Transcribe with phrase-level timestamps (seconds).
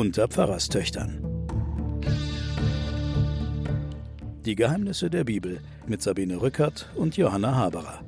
[0.00, 1.22] unter Pfarrerstöchtern.
[4.46, 8.02] Die Geheimnisse der Bibel mit Sabine Rückert und Johanna Haberer.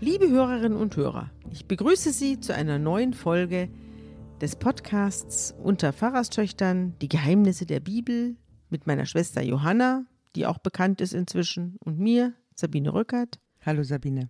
[0.00, 3.68] Liebe Hörerinnen und Hörer, ich begrüße Sie zu einer neuen Folge
[4.40, 8.34] des Podcasts unter Pfarrerstöchtern Die Geheimnisse der Bibel
[8.68, 13.38] mit meiner Schwester Johanna, die auch bekannt ist inzwischen, und mir, Sabine Rückert.
[13.64, 14.28] Hallo Sabine.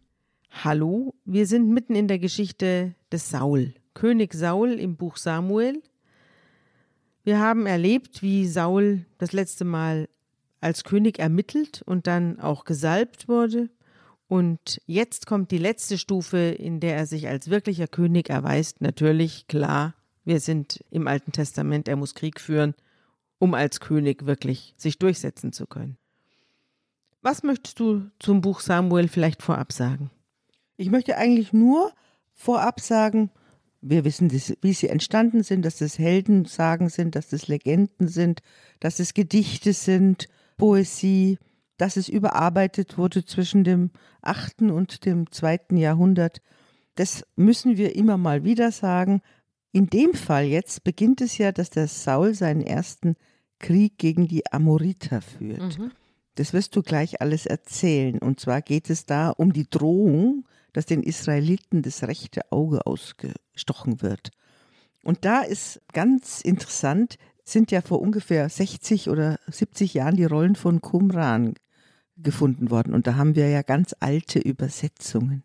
[0.60, 5.82] Hallo, wir sind mitten in der Geschichte des Saul, König Saul im Buch Samuel.
[7.24, 10.08] Wir haben erlebt, wie Saul das letzte Mal
[10.60, 13.70] als König ermittelt und dann auch gesalbt wurde.
[14.28, 18.80] Und jetzt kommt die letzte Stufe, in der er sich als wirklicher König erweist.
[18.80, 19.94] Natürlich, klar,
[20.24, 22.74] wir sind im Alten Testament, er muss Krieg führen,
[23.38, 25.96] um als König wirklich sich durchsetzen zu können.
[27.20, 30.10] Was möchtest du zum Buch Samuel vielleicht vorab sagen?
[30.82, 31.92] Ich möchte eigentlich nur
[32.32, 33.30] vorab sagen,
[33.80, 38.42] wir wissen, wie sie entstanden sind, dass das Heldensagen sind, dass das Legenden sind,
[38.80, 41.38] dass es Gedichte sind, Poesie,
[41.76, 43.90] dass es überarbeitet wurde zwischen dem
[44.22, 44.62] 8.
[44.62, 45.60] und dem 2.
[45.74, 46.42] Jahrhundert.
[46.96, 49.22] Das müssen wir immer mal wieder sagen.
[49.70, 53.14] In dem Fall jetzt beginnt es ja, dass der Saul seinen ersten
[53.60, 55.78] Krieg gegen die Amoriter führt.
[55.78, 55.92] Mhm.
[56.34, 58.18] Das wirst du gleich alles erzählen.
[58.18, 64.02] Und zwar geht es da um die Drohung, dass den Israeliten das rechte Auge ausgestochen
[64.02, 64.30] wird.
[65.02, 70.54] Und da ist ganz interessant, sind ja vor ungefähr 60 oder 70 Jahren die Rollen
[70.54, 71.54] von Qumran
[72.16, 72.94] gefunden worden.
[72.94, 75.42] Und da haben wir ja ganz alte Übersetzungen,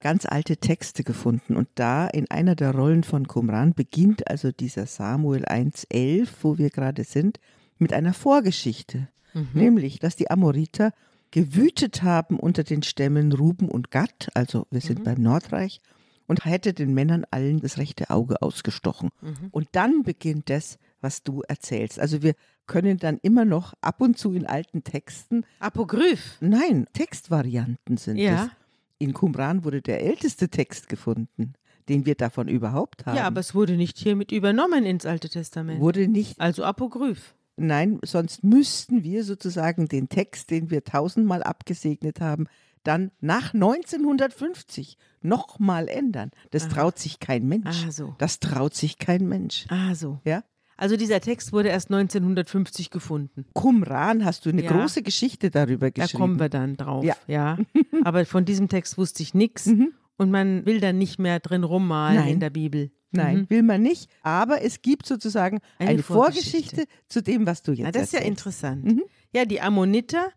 [0.00, 1.56] ganz alte Texte gefunden.
[1.56, 6.70] Und da in einer der Rollen von Qumran beginnt also dieser Samuel 1.11, wo wir
[6.70, 7.40] gerade sind,
[7.78, 9.08] mit einer Vorgeschichte.
[9.34, 9.48] Mhm.
[9.54, 10.92] Nämlich, dass die Amoriter
[11.30, 15.04] gewütet haben unter den Stämmen Ruben und Gad, also wir sind mhm.
[15.04, 15.80] beim Nordreich,
[16.26, 19.10] und hätte den Männern allen das rechte Auge ausgestochen.
[19.20, 19.48] Mhm.
[19.50, 21.98] Und dann beginnt das, was du erzählst.
[21.98, 22.34] Also wir
[22.66, 25.44] können dann immer noch ab und zu in alten Texten.
[25.58, 26.36] Apogryph?
[26.40, 28.44] Nein, Textvarianten sind ja.
[28.44, 28.50] es.
[28.98, 31.54] In Qumran wurde der älteste Text gefunden,
[31.88, 33.16] den wir davon überhaupt haben.
[33.16, 35.80] Ja, aber es wurde nicht hiermit übernommen ins Alte Testament.
[35.80, 36.38] Wurde nicht.
[36.40, 37.34] Also Apogryph.
[37.58, 42.46] Nein, sonst müssten wir sozusagen den Text, den wir tausendmal abgesegnet haben,
[42.84, 46.30] dann nach 1950 nochmal ändern.
[46.50, 46.68] Das ah.
[46.68, 47.84] traut sich kein Mensch.
[47.86, 48.14] Ah, so.
[48.18, 49.66] Das traut sich kein Mensch.
[49.68, 50.20] Ah, so.
[50.24, 50.44] Ja?
[50.76, 53.44] Also dieser Text wurde erst 1950 gefunden.
[53.52, 54.70] Qumran, hast du eine ja.
[54.70, 56.12] große Geschichte darüber geschrieben?
[56.12, 57.16] Da kommen wir dann drauf, ja.
[57.26, 57.58] ja.
[58.04, 59.92] Aber von diesem Text wusste ich nichts mhm.
[60.16, 62.28] und man will dann nicht mehr drin rummalen Nein.
[62.34, 62.92] in der Bibel.
[63.10, 63.50] Nein, mhm.
[63.50, 64.10] will man nicht.
[64.22, 66.76] Aber es gibt sozusagen eine, eine Vorgeschichte.
[66.76, 66.84] Vorgeschichte.
[67.08, 68.84] zu dem, was du jetzt ja, Das ist ja interessant.
[68.84, 69.02] Mhm.
[69.32, 70.30] Ja, die Ammoniter,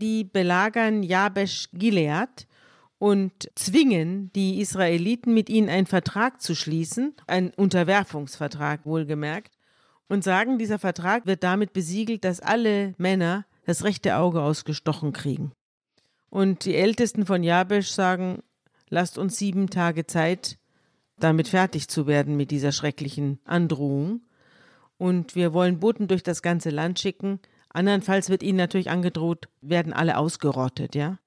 [0.00, 2.46] die belagern Jabesh Gilead
[2.98, 9.56] und zwingen die Israeliten, mit ihnen einen Vertrag zu schließen, einen Unterwerfungsvertrag wohlgemerkt,
[10.08, 15.52] und sagen, dieser Vertrag wird damit besiegelt, dass alle Männer das rechte Auge ausgestochen kriegen.
[16.28, 18.42] Und die Ältesten von Jabesh sagen,
[18.90, 20.58] lasst uns sieben Tage Zeit,
[21.22, 24.22] damit fertig zu werden mit dieser schrecklichen Androhung.
[24.98, 27.40] Und wir wollen Boten durch das ganze Land schicken.
[27.70, 31.18] Andernfalls wird ihnen natürlich angedroht, werden alle ausgerottet, ja.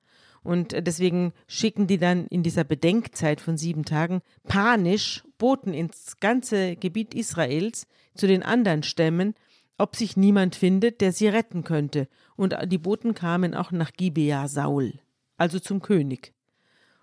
[0.44, 6.76] Und deswegen schicken die dann in dieser Bedenkzeit von sieben Tagen panisch Boten ins ganze
[6.76, 9.34] Gebiet Israels zu den anderen Stämmen,
[9.80, 12.08] ob sich niemand findet, der sie retten könnte.
[12.36, 14.94] Und die Boten kamen auch nach Gibea Saul,
[15.38, 16.34] also zum König,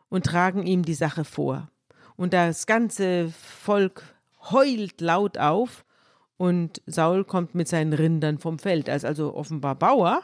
[0.09, 1.73] und tragen ihm die Sache vor
[2.17, 4.03] und das ganze Volk
[4.51, 5.85] heult laut auf
[6.37, 10.23] und Saul kommt mit seinen Rindern vom Feld, als also offenbar Bauer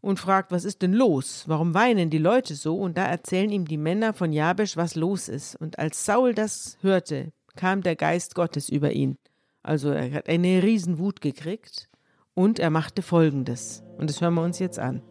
[0.00, 1.44] und fragt, was ist denn los?
[1.46, 2.76] Warum weinen die Leute so?
[2.76, 5.56] Und da erzählen ihm die Männer von Jabesh, was los ist.
[5.56, 9.18] Und als Saul das hörte, kam der Geist Gottes über ihn.
[9.62, 11.88] Also er hat eine Riesenwut gekriegt
[12.34, 13.82] und er machte Folgendes.
[13.98, 15.02] Und das hören wir uns jetzt an.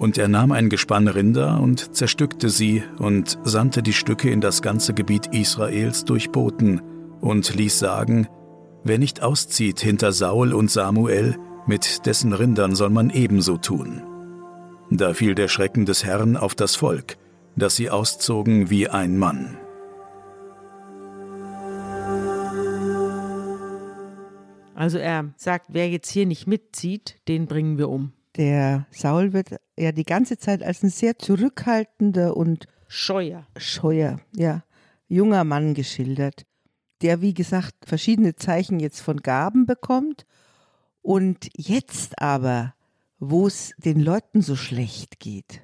[0.00, 4.62] Und er nahm ein Gespann Rinder und zerstückte sie und sandte die Stücke in das
[4.62, 6.80] ganze Gebiet Israels durch Boten
[7.20, 8.26] und ließ sagen,
[8.82, 11.36] wer nicht auszieht hinter Saul und Samuel,
[11.66, 14.02] mit dessen Rindern soll man ebenso tun.
[14.90, 17.18] Da fiel der Schrecken des Herrn auf das Volk,
[17.54, 19.58] dass sie auszogen wie ein Mann.
[24.74, 28.14] Also er sagt, wer jetzt hier nicht mitzieht, den bringen wir um.
[28.40, 34.64] Der Saul wird ja die ganze Zeit als ein sehr zurückhaltender und scheuer, scheuer, ja,
[35.08, 36.46] junger Mann geschildert,
[37.02, 40.24] der wie gesagt verschiedene Zeichen jetzt von Gaben bekommt
[41.02, 42.74] Und jetzt aber,
[43.18, 45.60] wo es den Leuten so schlecht geht,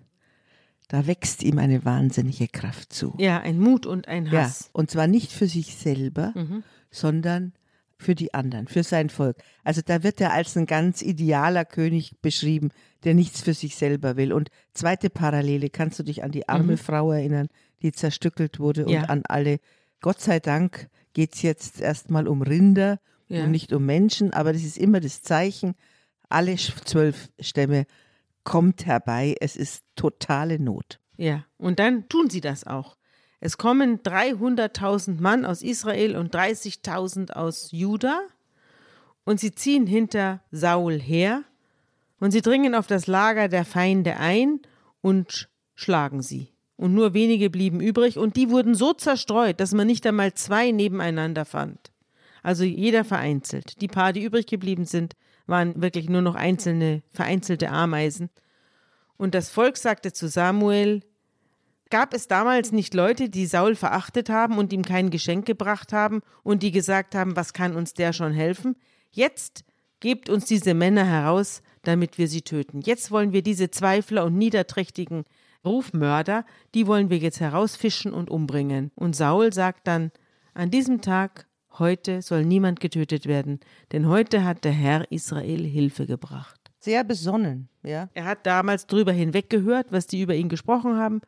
[0.88, 3.14] da wächst ihm eine wahnsinnige Kraft zu.
[3.18, 4.68] Ja, ein Mut und ein Ja, Hass.
[4.74, 6.62] und zwar nicht für sich selber, Mhm.
[6.90, 7.54] sondern
[7.98, 9.36] für die anderen, für sein Volk.
[9.64, 12.70] Also da wird er als ein ganz idealer König beschrieben,
[13.04, 14.32] der nichts für sich selber will.
[14.32, 17.48] Und zweite Parallele, kannst du dich an die arme Frau erinnern,
[17.82, 18.88] die zerstückelt wurde Mhm.
[18.88, 19.00] Ja.
[19.02, 19.58] und an alle.
[20.00, 22.98] Gott sei Dank geht es jetzt erstmal um Rinder
[23.28, 23.44] Ja.
[23.44, 25.74] und nicht um Menschen, aber das ist immer das Zeichen,
[26.28, 27.86] alle zwölf Stämme
[28.44, 31.00] kommt herbei, es ist totale Not.
[31.16, 32.96] Ja, und dann tun sie das auch.
[33.40, 38.20] Es kommen 300.000 Mann aus Israel und 30.000 aus Juda
[39.24, 41.42] und sie ziehen hinter Saul her
[42.18, 44.60] und sie dringen auf das Lager der Feinde ein
[45.02, 46.52] und schlagen sie.
[46.76, 50.70] Und nur wenige blieben übrig und die wurden so zerstreut, dass man nicht einmal zwei
[50.70, 51.92] nebeneinander fand.
[52.42, 53.80] Also jeder vereinzelt.
[53.80, 55.14] Die paar, die übrig geblieben sind,
[55.46, 58.30] waren wirklich nur noch einzelne, vereinzelte Ameisen.
[59.16, 61.02] Und das Volk sagte zu Samuel,
[61.90, 66.20] Gab es damals nicht Leute, die Saul verachtet haben und ihm kein Geschenk gebracht haben
[66.42, 68.76] und die gesagt haben, was kann uns der schon helfen?
[69.12, 69.64] Jetzt
[70.00, 72.80] gebt uns diese Männer heraus, damit wir sie töten.
[72.80, 75.24] Jetzt wollen wir diese Zweifler und niederträchtigen
[75.64, 76.44] Rufmörder,
[76.74, 78.90] die wollen wir jetzt herausfischen und umbringen.
[78.94, 80.10] Und Saul sagt dann,
[80.54, 81.46] an diesem Tag,
[81.78, 83.60] heute soll niemand getötet werden,
[83.92, 86.60] denn heute hat der Herr Israel Hilfe gebracht.
[86.78, 88.08] Sehr besonnen, ja.
[88.14, 91.20] Er hat damals drüber hinweggehört, was die über ihn gesprochen haben.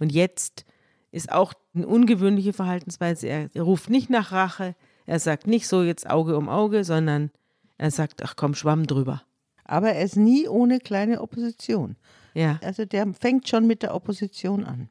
[0.00, 0.64] Und jetzt
[1.12, 3.28] ist auch eine ungewöhnliche Verhaltensweise.
[3.28, 4.74] Er, er ruft nicht nach Rache.
[5.06, 7.30] Er sagt nicht so jetzt Auge um Auge, sondern
[7.78, 9.22] er sagt, ach komm, Schwamm drüber.
[9.64, 11.96] Aber er ist nie ohne kleine Opposition.
[12.34, 12.58] Ja.
[12.62, 14.88] Also der fängt schon mit der Opposition an.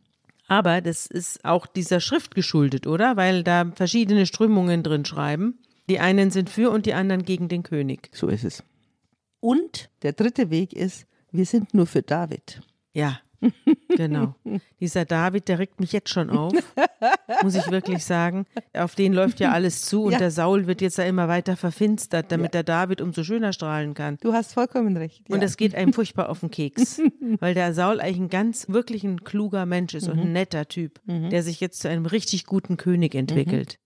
[0.47, 3.17] Aber das ist auch dieser Schrift geschuldet, oder?
[3.17, 5.59] Weil da verschiedene Strömungen drin schreiben.
[5.89, 8.09] Die einen sind für und die anderen gegen den König.
[8.13, 8.63] So ist es.
[9.39, 12.61] Und der dritte Weg ist, wir sind nur für David.
[12.93, 13.19] Ja,
[13.95, 14.35] genau.
[14.79, 16.53] Dieser David, der regt mich jetzt schon auf,
[17.43, 18.45] muss ich wirklich sagen.
[18.73, 20.17] Auf den läuft ja alles zu und Ja.
[20.17, 24.17] der Saul wird jetzt ja immer weiter verfinstert, damit der David umso schöner strahlen kann.
[24.21, 25.29] Du hast vollkommen recht.
[25.29, 25.41] Und ja.
[25.41, 27.01] das geht einem furchtbar auf den Keks,
[27.39, 30.21] weil der Saul eigentlich ein ganz, wirklich ein kluger Mensch ist und Mhm.
[30.23, 33.79] ein netter Typ, der sich jetzt zu einem richtig guten König entwickelt.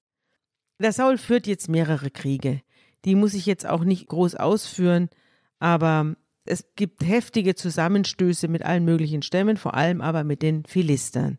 [0.80, 2.62] Der Saul führt jetzt mehrere Kriege.
[3.06, 5.10] Die muss ich jetzt auch nicht groß ausführen,
[5.60, 11.38] aber es gibt heftige Zusammenstöße mit allen möglichen Stämmen, vor allem aber mit den Philistern.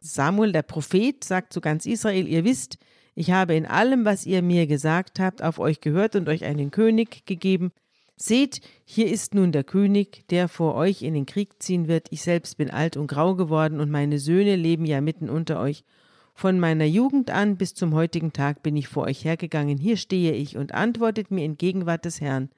[0.00, 2.78] Samuel, der Prophet, sagt zu ganz Israel, ihr wisst,
[3.14, 6.70] ich habe in allem, was ihr mir gesagt habt, auf euch gehört und euch einen
[6.70, 7.72] König gegeben.
[8.16, 12.08] Seht, hier ist nun der König, der vor euch in den Krieg ziehen wird.
[12.10, 15.84] Ich selbst bin alt und grau geworden und meine Söhne leben ja mitten unter euch.
[16.34, 19.76] Von meiner Jugend an bis zum heutigen Tag bin ich vor euch hergegangen.
[19.76, 22.50] Hier stehe ich und antwortet mir in Gegenwart des Herrn.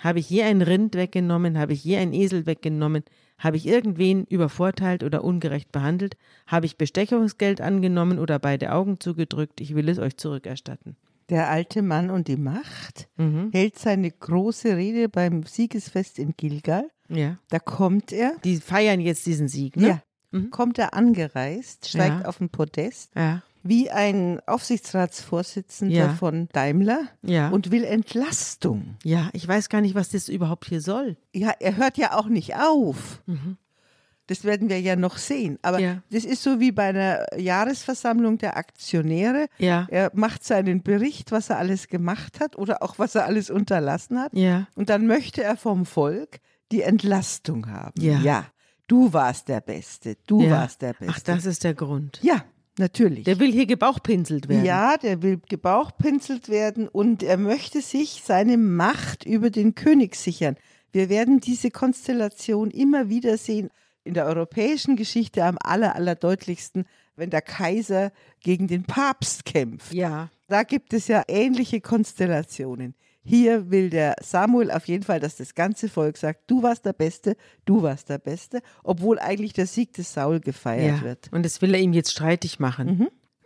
[0.00, 1.58] Habe ich je ein Rind weggenommen?
[1.58, 3.04] Habe ich je einen Esel weggenommen?
[3.38, 6.16] Habe ich irgendwen übervorteilt oder ungerecht behandelt?
[6.46, 9.60] Habe ich Bestechungsgeld angenommen oder beide Augen zugedrückt?
[9.60, 10.96] Ich will es euch zurückerstatten.
[11.28, 13.50] Der alte Mann und die Macht Mhm.
[13.52, 16.88] hält seine große Rede beim Siegesfest in Gilgal.
[17.08, 17.38] Ja.
[17.50, 20.02] Da kommt er, Die feiern jetzt diesen Sieg, ne?
[20.32, 22.28] ja, kommt er angereist, steigt Ja.
[22.28, 23.42] auf den Podest, Ja.
[23.62, 26.08] Wie ein Aufsichtsratsvorsitzender Ja.
[26.14, 27.48] von Daimler Ja.
[27.50, 28.96] und will Entlastung.
[29.04, 31.16] Ja, ich weiß gar nicht, was das überhaupt hier soll.
[31.34, 33.22] Ja, er hört ja auch nicht auf.
[34.26, 35.58] Das werden wir ja noch sehen.
[35.62, 35.84] Aber Mhm.
[35.84, 36.02] Ja.
[36.10, 39.46] das ist so wie bei einer Jahresversammlung der Aktionäre.
[39.58, 39.88] Ja.
[39.90, 44.20] Er macht seinen Bericht, was er alles gemacht hat oder auch was er alles unterlassen
[44.20, 44.32] hat.
[44.32, 44.68] Ja.
[44.76, 46.38] Und dann möchte er vom Volk
[46.70, 48.00] die Entlastung haben.
[48.00, 48.46] Ja.
[48.86, 50.16] du warst der Beste.
[50.26, 51.12] Du warst der Beste.
[51.16, 52.18] Ach, das ist der Grund.
[52.22, 52.42] ja,
[52.80, 53.24] natürlich.
[53.24, 54.64] Der will hier gebauchpinselt werden.
[54.64, 60.56] Ja, der will gebauchpinselt werden und er möchte sich seine Macht über den König sichern.
[60.90, 63.70] Wir werden diese Konstellation immer wieder sehen.
[64.02, 68.10] In der europäischen Geschichte am aller, allerdeutlichsten, wenn der Kaiser
[68.40, 69.92] gegen den Papst kämpft.
[69.92, 70.30] Ja.
[70.48, 72.94] Da gibt es ja ähnliche Konstellationen.
[73.22, 76.94] Hier will der Samuel auf jeden Fall, dass das ganze Volk sagt, du warst der
[76.94, 77.36] Beste,
[77.66, 81.02] du warst der Beste, obwohl eigentlich der Sieg des Saul gefeiert ja.
[81.02, 81.28] wird.
[81.32, 82.88] Und das will er ihm jetzt streitig machen.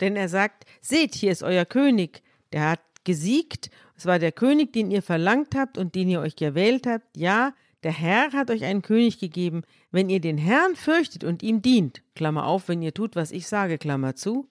[0.00, 2.22] Denn er sagt, seht, hier ist euer König.
[2.52, 3.70] Der hat gesiegt.
[3.96, 7.16] Es war der König, den ihr verlangt habt und den ihr euch gewählt habt.
[7.16, 7.52] Ja,
[7.82, 9.62] der Herr hat euch einen König gegeben.
[9.90, 13.46] Wenn ihr den Herrn fürchtet und ihm dient, Klammer auf, wenn ihr tut, was ich
[13.46, 14.48] sage, Klammer zu,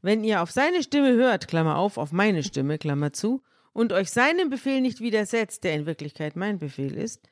[0.00, 3.42] wenn ihr auf seine Stimme hört, Klammer auf, auf meine Stimme, Klammer zu,
[3.72, 7.28] und euch seinem Befehl nicht widersetzt, der in Wirklichkeit mein Befehl ist,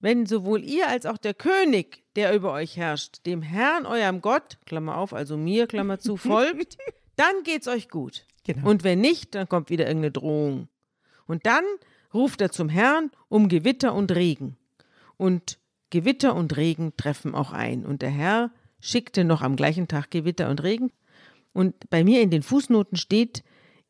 [0.00, 4.58] wenn sowohl ihr als auch der König, der über euch herrscht, dem Herrn, eurem Gott,
[4.66, 6.76] Klammer auf, also mir, Klammer zu, folgt,
[7.16, 8.26] dann geht's euch gut.
[8.44, 8.68] Genau.
[8.68, 10.68] Und wenn nicht, dann kommt wieder irgendeine Drohung.
[11.26, 11.64] Und dann
[12.14, 14.56] ruft er zum Herrn um Gewitter und Regen.
[15.16, 15.58] Und
[15.90, 17.84] Gewitter und Regen treffen auch ein.
[17.84, 20.92] Und der Herr schickte noch am gleichen Tag Gewitter und Regen.
[21.52, 23.42] Und bei mir in den Fußnoten steht,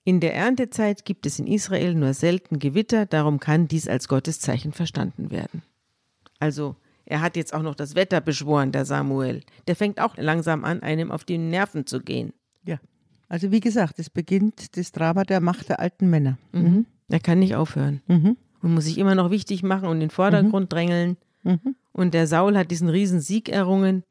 [0.07, 4.73] in der Erntezeit gibt es in Israel nur selten Gewitter, darum kann dies als Gotteszeichen
[4.73, 5.63] verstanden werden.
[6.39, 9.43] Also, er hat jetzt auch noch das Wetter beschworen, der Samuel.
[9.67, 12.33] Der fängt auch langsam an, einem auf die Nerven zu gehen.
[12.65, 12.79] Ja.
[13.29, 16.39] Also wie gesagt, es beginnt das Drama der Macht der alten Männer.
[16.53, 16.87] Mhm.
[17.09, 18.37] Er kann nicht aufhören Mhm.
[18.63, 21.17] und muss sich immer noch wichtig machen und in den Vordergrund drängeln.
[21.43, 21.75] Mhm.
[21.93, 24.05] Und der Saul hat diesen riesen Sieg errungen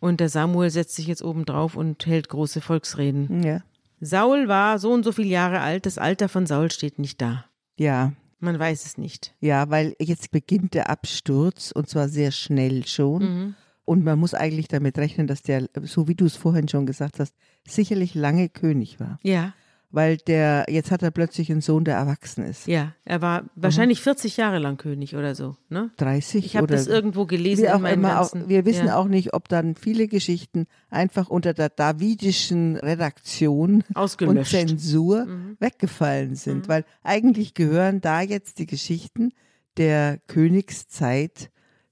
[0.00, 3.42] und der Samuel setzt sich jetzt oben drauf und hält große Volksreden.
[3.42, 3.60] Ja.
[4.04, 7.44] Saul war so und so viele Jahre alt, das Alter von Saul steht nicht da.
[7.78, 8.12] Ja.
[8.40, 9.32] Man weiß es nicht.
[9.38, 13.22] Ja, weil jetzt beginnt der Absturz und zwar sehr schnell schon.
[13.22, 13.54] Mhm.
[13.84, 17.20] Und man muss eigentlich damit rechnen, dass der, so wie du es vorhin schon gesagt
[17.20, 17.34] hast,
[17.66, 19.20] sicherlich lange König war.
[19.22, 19.54] Ja,
[19.94, 22.66] Weil der, jetzt hat er plötzlich einen Sohn, der erwachsen ist.
[22.66, 22.94] ja.
[23.04, 25.56] Er war wahrscheinlich 40 Jahre lang König oder so.
[25.68, 25.90] Ne?
[25.98, 28.20] 30 Ich habe das irgendwo gelesen wie auch immer.
[28.22, 33.84] Auch, wir wissen ja, auch nicht, ob dann viele Geschichten einfach unter der davidischen Redaktion
[33.88, 34.50] und ausgelöscht.
[34.52, 35.56] Zensur Mhm.
[35.60, 36.68] weggefallen sind.
[36.68, 39.32] Weil eigentlich gehören da jetzt die Geschichten
[39.76, 41.50] der Königszeit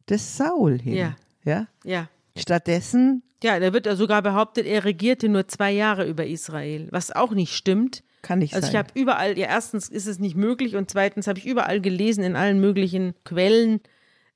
[0.08, 0.94] des Saul hin.
[0.94, 1.16] Ja.
[1.44, 1.66] ja?
[1.84, 2.08] Ja.
[2.36, 7.32] Stattdessen Ja, da wird sogar behauptet, er regierte nur zwei Jahre über Israel, was auch
[7.32, 8.02] nicht stimmt.
[8.22, 8.80] kann nicht Also ich sein.
[8.84, 12.36] habe überall, ja erstens ist es nicht möglich und zweitens habe ich überall gelesen in
[12.36, 13.80] allen möglichen Quellen,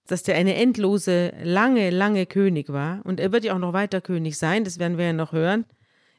[0.06, 3.00] dass der eine endlose, lange, lange König war.
[3.04, 5.64] Und er wird ja auch noch weiter König sein, das werden wir ja noch hören.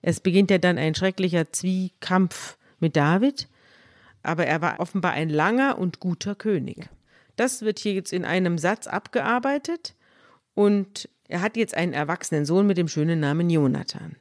[0.01, 3.47] Es beginnt ja dann ein schrecklicher Zwiekampf mit David,
[4.21, 6.87] aber er war offenbar ein langer und guter König.
[7.35, 9.95] Das wird hier jetzt in einem Satz abgearbeitet
[10.53, 14.15] und er hat jetzt einen erwachsenen Sohn mit dem schönen Namen Jonathan.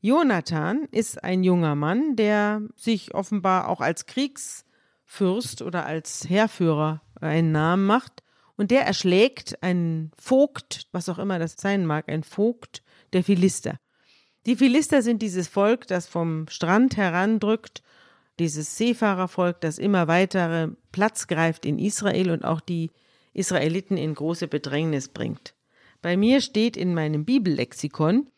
[0.00, 7.52] Jonathan ist ein junger Mann, der sich offenbar auch als Kriegsfürst oder als Heerführer einen
[7.52, 8.22] Namen macht
[8.56, 13.78] und der erschlägt einen Vogt, was auch immer das sein mag, ein Vogt der Philister.
[14.46, 17.82] Die Philister sind dieses Volk, das vom Strand herandrückt,
[18.38, 22.92] dieses Seefahrervolk, das immer weitere Platz greift in Israel und auch die
[23.32, 25.54] Israeliten in große Bedrängnis bringt.
[26.02, 28.28] Bei mir steht in meinem Bibellexikon,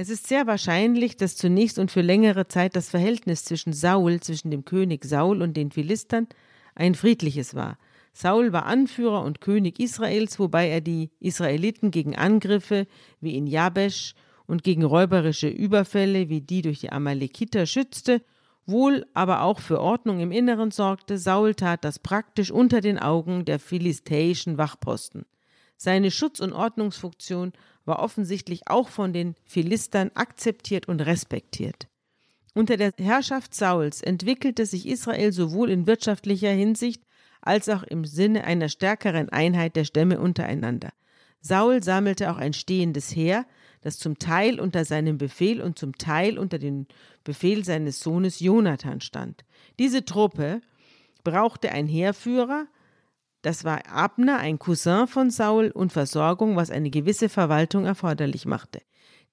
[0.00, 4.52] es ist sehr wahrscheinlich, dass zunächst und für längere Zeit das Verhältnis zwischen Saul, zwischen
[4.52, 6.28] dem König Saul und den Philistern,
[6.76, 7.78] ein friedliches war.
[8.12, 12.86] Saul war Anführer und König Israels, wobei er die Israeliten gegen Angriffe
[13.20, 14.14] wie in Jabesch
[14.46, 18.22] und gegen räuberische Überfälle wie die durch die Amalekiter schützte,
[18.66, 21.18] wohl aber auch für Ordnung im Inneren sorgte.
[21.18, 25.26] Saul tat das praktisch unter den Augen der philistäischen Wachposten.
[25.80, 27.52] Seine Schutz- und Ordnungsfunktion
[27.84, 31.86] war offensichtlich auch von den Philistern akzeptiert und respektiert.
[32.52, 37.04] Unter der Herrschaft Sauls entwickelte sich Israel sowohl in wirtschaftlicher Hinsicht
[37.40, 40.90] als auch im Sinne einer stärkeren Einheit der Stämme untereinander.
[41.40, 43.46] Saul sammelte auch ein stehendes Heer,
[43.80, 46.88] das zum Teil unter seinem Befehl und zum Teil unter dem
[47.22, 49.44] Befehl seines Sohnes Jonathan stand.
[49.78, 50.60] Diese Truppe
[51.22, 52.66] brauchte einen Heerführer,
[53.42, 58.80] das war Abner, ein Cousin von Saul, und Versorgung, was eine gewisse Verwaltung erforderlich machte.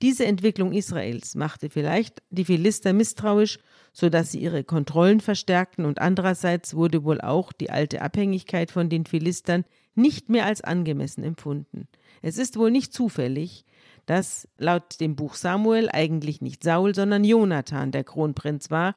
[0.01, 3.59] Diese Entwicklung Israels machte vielleicht die Philister misstrauisch,
[3.93, 8.89] so dass sie ihre Kontrollen verstärkten, und andererseits wurde wohl auch die alte Abhängigkeit von
[8.89, 9.63] den Philistern
[9.95, 11.87] nicht mehr als angemessen empfunden.
[12.21, 13.65] Es ist wohl nicht zufällig,
[14.05, 18.95] dass laut dem Buch Samuel eigentlich nicht Saul, sondern Jonathan der Kronprinz war.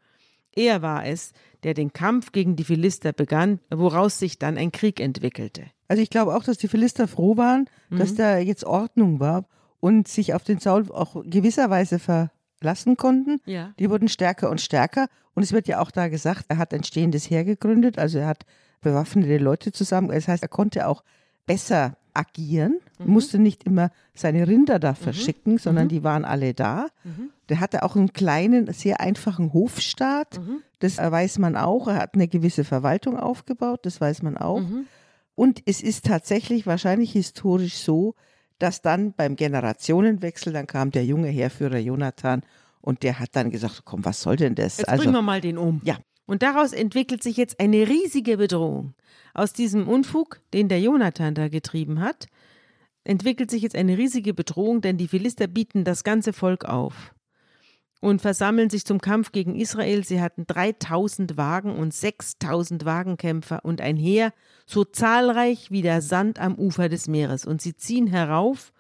[0.55, 1.33] Er war es,
[1.65, 5.65] der den Kampf gegen die Philister begann, woraus sich dann ein Krieg entwickelte.
[5.89, 9.45] Also ich glaube auch, dass die Philister froh waren, dass da jetzt Ordnung war
[9.81, 13.41] und sich auf den Saul auch gewisserweise verlassen konnten.
[13.47, 13.73] Ja.
[13.79, 15.09] Die wurden stärker und stärker.
[15.35, 18.27] Und es wird ja auch da gesagt, er hat ein stehendes Heer gegründet, also er
[18.27, 18.45] hat
[18.81, 20.09] bewaffnete Leute zusammen.
[20.09, 21.03] Das heißt, er konnte auch
[21.47, 26.89] besser agieren, musste nicht immer seine Rinder da verschicken, sondern die waren alle da.
[27.49, 30.41] Der hatte auch einen kleinen, sehr einfachen Hofstaat.
[30.79, 31.89] Das weiß man auch.
[31.89, 34.63] Er hat eine gewisse Verwaltung aufgebaut, das weiß man auch.
[35.35, 38.15] Und es ist tatsächlich wahrscheinlich historisch so,
[38.59, 42.43] dass dann beim Generationenwechsel, dann kam der junge Heerführer Jonathan
[42.81, 44.79] und der hat dann gesagt, komm, was soll denn das?
[44.79, 45.81] Jetzt also, bringen wir mal den um.
[45.85, 45.99] Ja.
[46.27, 48.95] Und daraus entwickelt sich jetzt eine riesige Bedrohung.
[49.33, 52.27] Aus diesem Unfug, den der Jonathan da getrieben hat,
[53.05, 57.15] entwickelt sich jetzt eine riesige Bedrohung, denn die Philister bieten das ganze Volk auf
[58.01, 60.05] und versammeln sich zum Kampf gegen Israel.
[60.05, 64.33] Sie hatten 3000 Wagen und 6000 Wagenkämpfer und ein Heer
[64.67, 67.45] so zahlreich wie der Sand am Ufer des Meeres.
[67.45, 68.73] Und sie ziehen herauf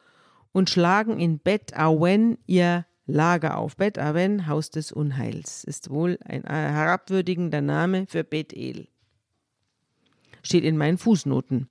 [0.53, 3.77] und schlagen in Bet Awen ihr Lager auf.
[3.77, 8.87] Bet Awen, Haus des Unheils, ist wohl ein herabwürdigender Name für Bethel.
[10.43, 11.69] steht in meinen Fußnoten.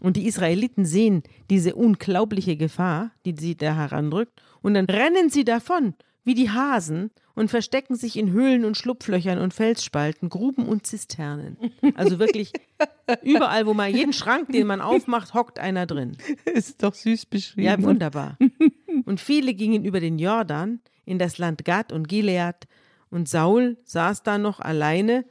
[0.00, 5.44] Und die Israeliten sehen diese unglaubliche Gefahr, die sie da heranrückt, und dann rennen sie
[5.44, 5.94] davon,
[6.26, 11.58] wie die Hasen, und verstecken sich in Höhlen und Schlupflöchern und Felsspalten, Gruben und Zisternen.
[11.94, 12.52] Also wirklich
[13.22, 16.16] überall, wo man jeden Schrank, den man aufmacht, hockt einer drin.
[16.46, 17.66] Ist doch süß beschrieben.
[17.66, 18.38] Ja, wunderbar.
[19.04, 22.66] Und viele gingen über den Jordan in das Land Gad und Gilead,
[23.08, 25.24] und Saul saß da noch alleine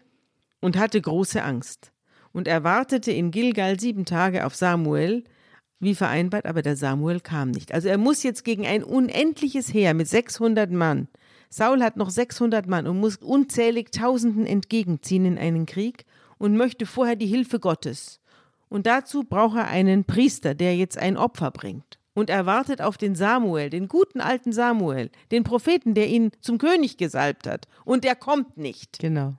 [0.62, 1.92] und hatte große Angst.
[2.32, 5.26] Und er wartete in Gilgal sieben Tage auf Samuel,
[5.80, 7.74] wie vereinbart, aber der Samuel kam nicht.
[7.74, 11.08] Also er muss jetzt gegen ein unendliches Heer mit 600 Mann.
[11.50, 16.06] Saul hat noch 600 Mann und muss unzählig Tausenden entgegenziehen in einen Krieg
[16.38, 18.20] und möchte vorher die Hilfe Gottes.
[18.70, 22.00] Und dazu braucht er einen Priester, der jetzt ein Opfer bringt.
[22.14, 26.58] Und er wartet auf den Samuel, den guten alten Samuel, den Propheten, der ihn zum
[26.58, 27.68] König gesalbt hat.
[27.84, 29.00] Und der kommt nicht.
[29.00, 29.36] Genau.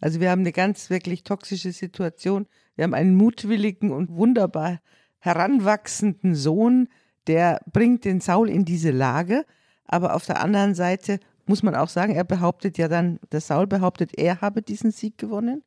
[0.00, 2.46] Also wir haben eine ganz wirklich toxische Situation.
[2.76, 4.80] Wir haben einen mutwilligen und wunderbar
[5.20, 6.88] heranwachsenden Sohn,
[7.26, 9.44] der bringt den Saul in diese Lage.
[9.84, 13.66] Aber auf der anderen Seite muss man auch sagen, er behauptet ja dann, der Saul
[13.66, 15.62] behauptet, er habe diesen Sieg gewonnen.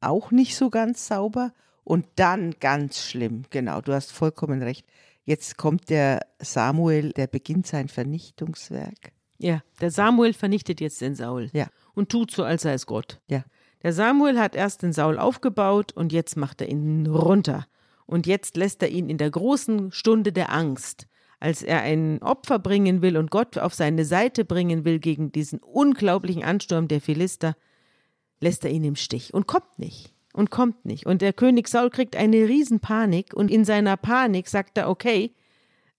[0.00, 1.52] Auch nicht so ganz sauber.
[1.82, 4.86] Und dann ganz schlimm, genau, du hast vollkommen recht.
[5.24, 9.12] Jetzt kommt der Samuel, der beginnt sein Vernichtungswerk.
[9.38, 11.50] Ja, der Samuel vernichtet jetzt den Saul.
[11.52, 11.66] Ja.
[11.94, 13.20] Und tut so, als sei es Gott.
[13.28, 13.44] Ja.
[13.82, 17.66] Der Samuel hat erst den Saul aufgebaut und jetzt macht er ihn runter.
[18.06, 21.06] Und jetzt lässt er ihn in der großen Stunde der Angst,
[21.40, 25.58] als er ein Opfer bringen will und Gott auf seine Seite bringen will gegen diesen
[25.58, 27.56] unglaublichen Ansturm der Philister,
[28.40, 31.06] lässt er ihn im Stich und kommt nicht und kommt nicht.
[31.06, 35.34] Und der König Saul kriegt eine Riesenpanik und in seiner Panik sagt er, okay,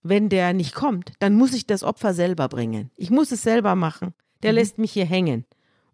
[0.02, 2.90] wenn der nicht kommt, dann muss ich das Opfer selber bringen.
[2.96, 4.14] Ich muss es selber machen.
[4.42, 4.58] Der mhm.
[4.58, 5.44] lässt mich hier hängen.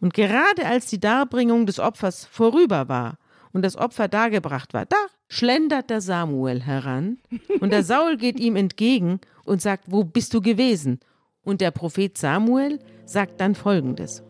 [0.00, 3.18] Und gerade als die Darbringung des Opfers vorüber war
[3.52, 4.96] und das Opfer dargebracht war, da
[5.28, 7.18] schlendert der Samuel heran
[7.60, 11.00] und der Saul geht ihm entgegen und sagt, wo bist du gewesen?
[11.44, 14.22] Und der Prophet Samuel sagt dann folgendes.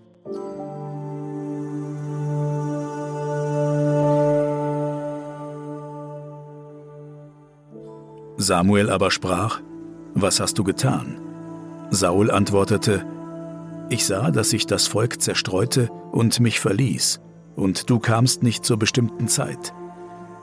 [8.39, 9.61] Samuel aber sprach,
[10.15, 11.21] Was hast du getan?
[11.91, 13.07] Saul antwortete,
[13.89, 17.21] Ich sah, dass sich das Volk zerstreute und mich verließ,
[17.57, 19.73] und du kamst nicht zur bestimmten Zeit,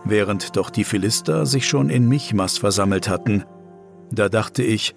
[0.04, 3.44] während doch die Philister sich schon in Michmas versammelt hatten.
[4.12, 4.96] Da dachte ich,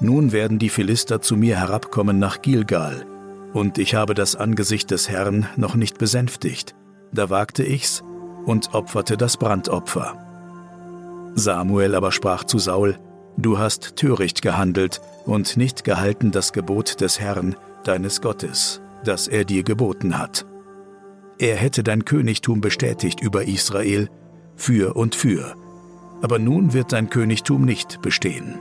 [0.00, 3.06] nun werden die Philister zu mir herabkommen nach Gilgal,
[3.52, 6.74] und ich habe das Angesicht des Herrn noch nicht besänftigt.
[7.12, 8.02] Da wagte ich's
[8.46, 10.16] und opferte das Brandopfer.
[11.34, 12.98] Samuel aber sprach zu Saul,
[13.36, 19.44] Du hast töricht gehandelt und nicht gehalten das Gebot des Herrn, deines Gottes, das er
[19.44, 20.44] dir geboten hat.
[21.42, 24.08] Er hätte dein Königtum bestätigt über Israel,
[24.54, 25.56] für und für,
[26.22, 28.60] aber nun wird dein Königtum nicht bestehen.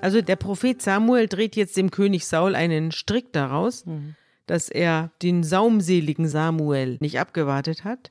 [0.00, 3.84] Also der Prophet Samuel dreht jetzt dem König Saul einen Strick daraus.
[3.84, 4.14] Mhm
[4.46, 8.10] dass er den saumseligen Samuel nicht abgewartet hat.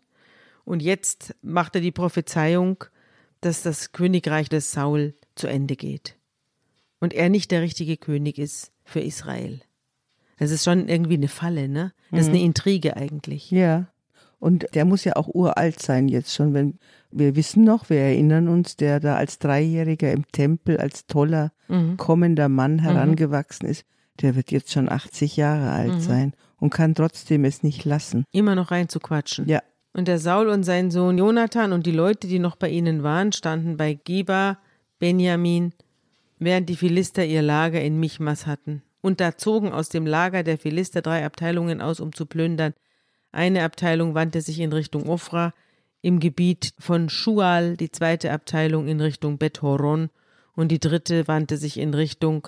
[0.66, 2.86] Und jetzt macht er die Prophezeiung,
[3.42, 6.16] dass das Königreich des Saul zu Ende geht.
[7.04, 9.62] Und er nicht der richtige König ist für Israel.
[10.40, 11.94] Das ist schon irgendwie eine Falle, ne?
[12.12, 12.46] Das ist eine mhm.
[12.46, 13.52] Intrige eigentlich.
[13.52, 13.88] Ja.
[14.40, 16.80] Und der muss ja auch uralt sein jetzt schon, wenn
[17.12, 21.98] wir wissen noch, wir erinnern uns, der da als Dreijähriger im Tempel als toller, mhm.
[21.98, 23.86] kommender Mann herangewachsen ist
[24.22, 26.00] der wird jetzt schon 80 Jahre alt mhm.
[26.00, 28.26] sein und kann trotzdem es nicht lassen.
[28.32, 29.48] Immer noch reinzuquatschen.
[29.48, 29.62] Ja.
[29.94, 33.32] Und der Saul und sein Sohn Jonathan und die Leute, die noch bei ihnen waren,
[33.32, 34.58] standen bei Geba,
[34.98, 35.74] Benjamin,
[36.46, 38.84] während die Philister ihr Lager in Michmas hatten.
[39.02, 42.74] Und da zogen aus dem Lager der Philister drei Abteilungen aus, um zu plündern.
[43.32, 45.54] Eine Abteilung wandte sich in Richtung Ofra,
[46.02, 50.10] im Gebiet von Schual, die zweite Abteilung in Richtung Bet-Horon
[50.56, 52.48] und die dritte wandte sich in Richtung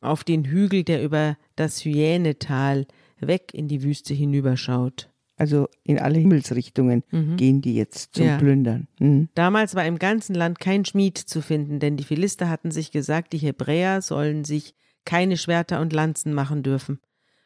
[0.00, 2.86] auf den Hügel, der über das Hyänetal
[3.18, 5.08] weg in die Wüste hinüberschaut.
[5.36, 7.36] Also in alle Himmelsrichtungen mhm.
[7.36, 8.38] gehen die jetzt zum ja.
[8.38, 8.86] Plündern.
[9.00, 9.28] Mhm.
[9.34, 13.32] Damals war im ganzen Land kein Schmied zu finden, denn die Philister hatten sich gesagt,
[13.32, 17.00] die Hebräer sollen sich keine Schwerter und Lanzen machen dürfen.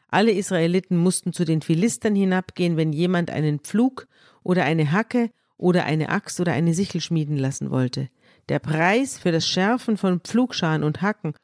[0.09, 4.07] Alle Israeliten mussten zu den Philistern hinabgehen, wenn jemand einen Pflug
[4.43, 8.09] oder eine Hacke oder eine Axt oder eine Sichel schmieden lassen wollte.
[8.49, 11.35] Der Preis für das Schärfen von Pflugscharen und Hacken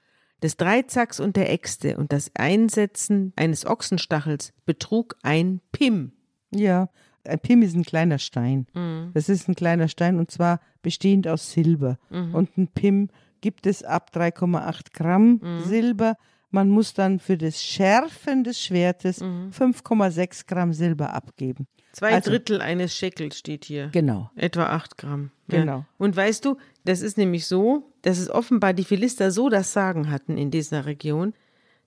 [0.43, 6.13] des Dreizacks und der Äxte und das Einsetzen eines Ochsenstachels betrug ein Pim.
[6.55, 6.89] Ja,
[7.27, 8.67] ein Pim ist ein kleiner Stein.
[8.75, 9.11] Mhm.
[9.15, 11.99] Das ist ein kleiner Stein und zwar bestehend aus Silber.
[12.11, 12.35] Mhm.
[12.35, 13.09] Und ein Pim
[13.41, 15.61] gibt es ab 3,8 Gramm mhm.
[15.65, 16.17] Silber.
[16.51, 19.51] Man muss dann für das Schärfen des Schwertes Mhm.
[19.51, 21.67] 5,6 Gramm Silber abgeben.
[21.93, 23.89] Zwei Also- Drittel eines Scheckels steht hier.
[23.93, 24.31] Genau.
[24.37, 25.31] Etwa acht Gramm.
[25.49, 25.85] Genau.
[25.99, 30.11] Und weißt du, das ist nämlich so, dass es offenbar die Philister so das Sagen
[30.11, 31.35] hatten in dieser Region,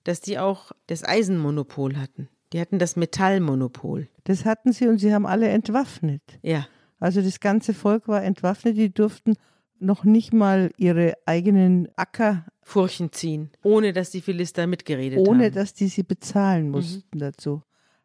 [0.03, 2.29] dass die auch das Eisenmonopol hatten.
[2.53, 4.07] Die hatten das Metallmonopol.
[4.23, 6.21] Das hatten sie und sie haben alle entwaffnet.
[6.41, 6.67] Ja.
[6.99, 9.35] Also das ganze Volk war entwaffnet, die durften
[9.79, 15.53] noch nicht mal ihre eigenen Acker, Furchen ziehen, ohne dass die Philister mitgeredet ohne haben.
[15.53, 16.07] dass die sie Mhm.
[16.07, 17.61] bezahlen mussten dazu.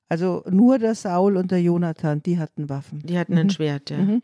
[0.09, 3.01] Also nur der Saul und der Jonathan, die hatten Waffen.
[3.05, 4.21] Die hatten ein Schwert, ja.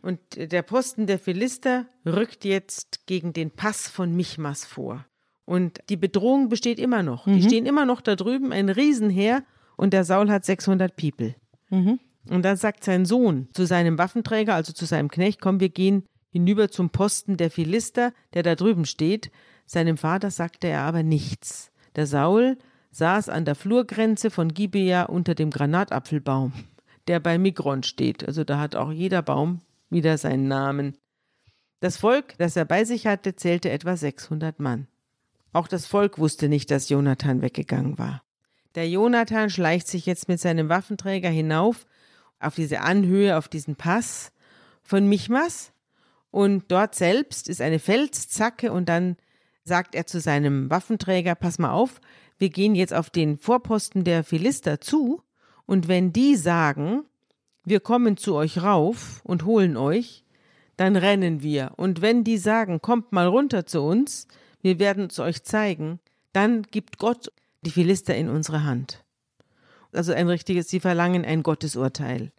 [0.00, 5.04] Und der Posten der Philister rückt jetzt gegen den Pass von Michmas vor.
[5.44, 7.26] Und die Bedrohung besteht immer noch.
[7.26, 9.42] Die stehen immer noch da drüben, ein Riesenheer,
[9.76, 11.34] und der Saul hat 600 People.
[12.28, 16.04] Und dann sagt sein Sohn zu seinem Waffenträger, also zu seinem Knecht, komm, wir gehen
[16.30, 19.30] hinüber zum Posten der Philister, der da drüben steht.
[19.64, 21.70] Seinem Vater sagte er aber nichts.
[21.94, 22.58] Der Saul
[22.90, 26.52] saß an der Flurgrenze von Gibea unter dem Granatapfelbaum,
[27.08, 28.26] der bei Migron steht.
[28.26, 29.60] Also da hat auch jeder Baum
[29.90, 30.96] wieder seinen Namen.
[31.80, 34.88] Das Volk, das er bei sich hatte, zählte etwa 600 Mann.
[35.52, 38.22] Auch das Volk wusste nicht, dass Jonathan weggegangen war.
[38.76, 41.86] Der Jonathan schleicht sich jetzt mit seinem Waffenträger hinauf
[42.38, 44.32] auf diese Anhöhe, auf diesen Pass
[44.82, 45.72] von Michmas.
[46.30, 49.16] Und dort selbst ist eine Felszacke und dann
[49.64, 52.02] sagt er zu seinem Waffenträger, pass mal auf,
[52.38, 55.22] wir gehen jetzt auf den Vorposten der Philister zu
[55.64, 57.04] und wenn die sagen,
[57.64, 60.22] wir kommen zu euch rauf und holen euch,
[60.76, 61.72] dann rennen wir.
[61.76, 64.28] Und wenn die sagen, kommt mal runter zu uns,
[64.60, 65.98] wir werden es euch zeigen,
[66.32, 67.32] dann gibt Gott
[67.66, 69.04] die Philister in unsere Hand.
[69.92, 72.32] Also ein richtiges, sie verlangen ein Gottesurteil.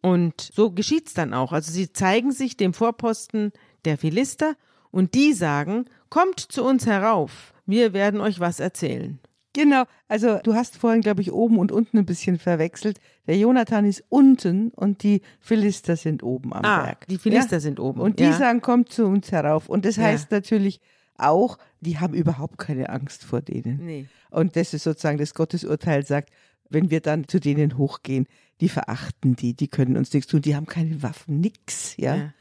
[0.00, 1.52] Und so geschieht's dann auch.
[1.52, 3.52] Also sie zeigen sich dem Vorposten
[3.84, 4.54] der Philister
[4.90, 9.18] und die sagen, kommt zu uns herauf, wir werden euch was erzählen.
[9.54, 13.00] Genau, also du hast vorhin, glaube ich, oben und unten ein bisschen verwechselt.
[13.26, 17.06] Der Jonathan ist unten und die Philister sind oben am Ah, Berg.
[17.08, 18.32] die Philister sind oben, Und die ja.
[18.34, 19.68] sagen, kommt zu uns herauf.
[19.68, 20.04] Und das Ja.
[20.04, 20.80] heißt natürlich
[21.18, 23.84] auch, die haben überhaupt keine Angst vor denen.
[23.84, 24.06] Nee.
[24.30, 26.30] Und das ist sozusagen das Gottesurteil sagt,
[26.70, 28.26] wenn wir dann zu denen hochgehen,
[28.60, 32.16] die verachten die, die können uns nichts tun, die haben keine Waffen, nix, ja.
[32.16, 32.32] Ja.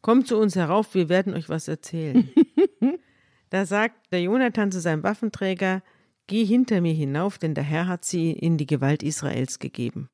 [0.00, 2.28] Kommt zu uns herauf, wir werden euch was erzählen.
[3.50, 5.82] da sagt der Jonathan zu seinem Waffenträger,
[6.26, 10.08] geh hinter mir hinauf, denn der Herr hat sie in die Gewalt Israels gegeben.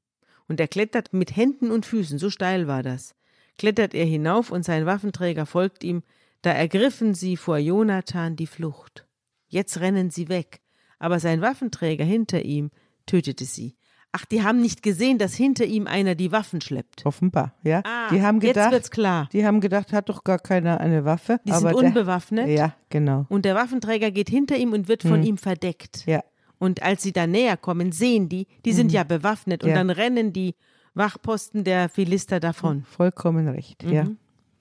[0.48, 3.14] Und er klettert mit Händen und Füßen, so steil war das,
[3.56, 6.02] klettert er hinauf und sein Waffenträger folgt ihm,
[6.44, 9.06] da ergriffen sie vor Jonathan die Flucht.
[9.48, 10.60] Jetzt rennen sie weg,
[10.98, 12.70] aber sein Waffenträger hinter ihm
[13.06, 13.76] tötete sie.
[14.16, 17.04] Ach, die haben nicht gesehen, dass hinter ihm einer die Waffen schleppt.
[17.04, 17.82] Offenbar, ja.
[17.84, 19.28] Ah, die haben jetzt gedacht, wird's klar.
[19.32, 21.40] die haben gedacht, hat doch gar keiner eine Waffe.
[21.44, 22.48] Die aber sind der- unbewaffnet.
[22.48, 23.26] Ja, genau.
[23.28, 26.04] Und der Waffenträger geht hinter ihm und wird von ihm verdeckt.
[26.06, 26.22] Ja.
[26.58, 29.74] Und als sie da näher kommen, sehen die, die sind ja bewaffnet und Ja.
[29.76, 30.54] dann rennen die
[30.94, 32.84] Wachposten der Philister davon.
[32.84, 34.06] Vollkommen recht, ja.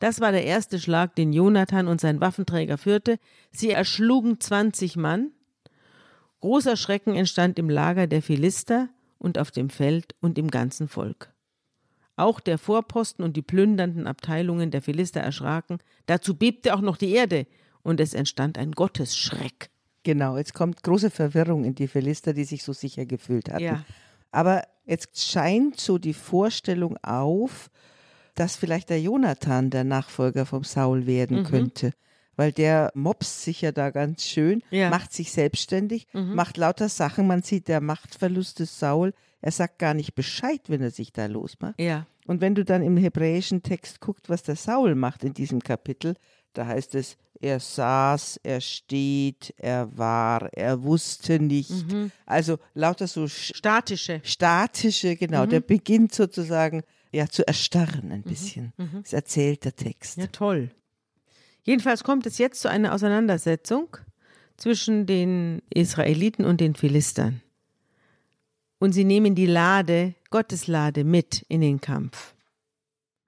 [0.04, 3.20] Das war der erste Schlag, den Jonathan und sein Waffenträger führte.
[3.54, 5.32] Sie erschlugen 20 Mann.
[6.42, 11.32] Großer Schrecken entstand im Lager der Philister und auf dem Feld und im ganzen Volk.
[12.18, 15.78] Auch der Vorposten und die plündernden Abteilungen der Philister erschraken.
[16.06, 17.48] Dazu bebte auch noch die Erde
[17.82, 19.70] und es entstand ein Gottesschreck.
[20.04, 23.64] Genau, jetzt kommt große Verwirrung in die Philister, die sich so sicher gefühlt hatten.
[23.64, 23.86] Ja.
[24.32, 27.70] Aber jetzt scheint so die Vorstellung auf,
[28.36, 31.44] dass vielleicht der Jonathan der Nachfolger vom Saul werden Mhm.
[31.46, 31.92] könnte.
[32.36, 34.86] Weil der mobst sich ja da ganz schön, Ja.
[34.86, 34.90] Mhm.
[34.92, 37.28] macht sich selbstständig, macht lauter Sachen.
[37.28, 39.14] Man sieht der Machtverlust des Saul.
[39.42, 41.80] Er sagt gar nicht Bescheid, wenn er sich da losmacht.
[41.80, 42.08] Ja.
[42.26, 46.16] Und wenn du dann im hebräischen Text guckst, was der Saul macht in diesem Kapitel,
[46.54, 51.72] da heißt es, er saß, er steht, er war, er wusste nicht.
[52.26, 54.22] Also lauter so sch- Statische.
[54.24, 56.82] statische, genau, der beginnt sozusagen
[57.14, 58.74] ja zu erstarren ein bisschen.
[59.04, 60.18] Das erzählt der Text.
[60.18, 60.72] Ja, toll.
[61.64, 63.96] Jedenfalls kommt es jetzt zu einer Auseinandersetzung
[64.58, 67.42] zwischen den Israeliten und den Philistern.
[68.80, 72.34] Und sie nehmen die Lade, Gottes Lade, mit in den Kampf.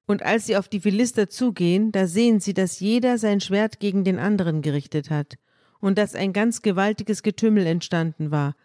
[0.05, 4.03] Und als sie auf die Philister zugehen, da sehen sie, dass jeder sein Schwert gegen
[4.03, 5.35] den anderen gerichtet hat
[5.79, 8.55] und dass ein ganz gewaltiges Getümmel entstanden war.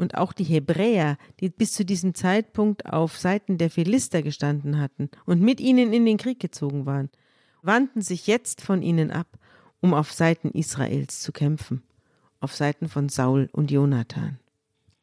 [0.00, 5.10] Und auch die Hebräer, die bis zu diesem Zeitpunkt auf Seiten der Philister gestanden hatten
[5.26, 7.10] und mit ihnen in den Krieg gezogen waren,
[7.60, 9.26] wandten sich jetzt von ihnen ab,
[9.82, 11.82] um auf Seiten Israels zu kämpfen,
[12.40, 14.38] auf Seiten von Saul und Jonathan.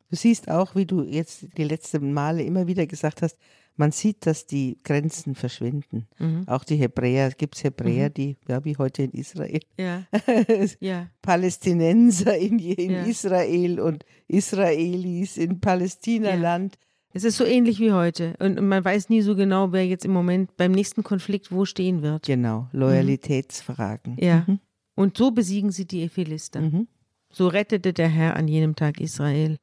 [0.10, 3.38] Du siehst auch, wie du jetzt die letzten Male immer wieder gesagt hast,
[3.80, 6.08] man sieht, dass die Grenzen verschwinden.
[6.17, 6.48] Mhm.
[6.48, 10.04] Auch die Hebräer, gibt es Hebräer, die, ja, wie heute in Israel, Ja,
[10.80, 13.04] ja, Palästinenser in, in Ja.
[13.04, 16.76] Israel und Israelis in Palästinaland.
[17.13, 18.34] es ist so ähnlich wie heute.
[18.39, 22.02] Und man weiß nie so genau, wer jetzt im Moment beim nächsten Konflikt wo stehen
[22.02, 22.26] wird.
[22.26, 24.17] Genau, Loyalitätsfragen.
[24.20, 24.43] Ja.
[24.48, 24.60] Mhm.
[24.96, 26.62] Und so besiegen sie die Philister.
[26.62, 26.88] Mhm.
[27.32, 29.58] So rettete der Herr an jenem Tag Israel.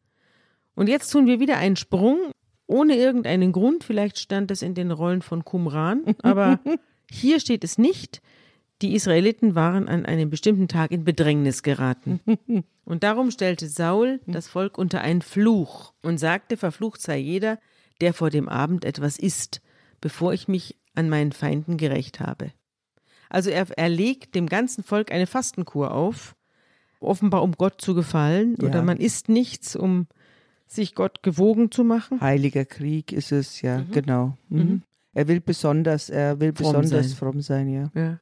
[0.75, 2.19] Und jetzt tun wir wieder einen Sprung,
[2.67, 3.85] ohne irgendeinen Grund.
[3.85, 6.59] Vielleicht stand es in den Rollen von Qumran, aber
[7.11, 8.21] hier steht es nicht.
[8.83, 12.21] Die Israeliten waren an einem bestimmten Tag in Bedrängnis geraten.
[12.85, 17.59] Und darum stellte Saul das Volk unter einen Fluch und sagte, verflucht sei jeder,
[18.01, 19.61] der vor dem Abend etwas isst,
[20.01, 22.51] bevor ich mich an meinen Feinden gerecht habe.
[23.31, 26.35] Also er, er legt dem ganzen Volk eine Fastenkur auf,
[27.01, 28.69] offenbar um Gott zu gefallen, Ja.
[28.69, 30.09] oder man isst nichts, um
[30.67, 32.21] sich Gott gewogen zu machen.
[32.21, 34.37] Heiliger Krieg ist es, ja, genau.
[34.49, 34.83] Mhm.
[35.13, 37.17] Er will besonders, er will Fromm besonders sein.
[37.17, 37.91] fromm sein, ja.
[37.95, 38.21] Ja.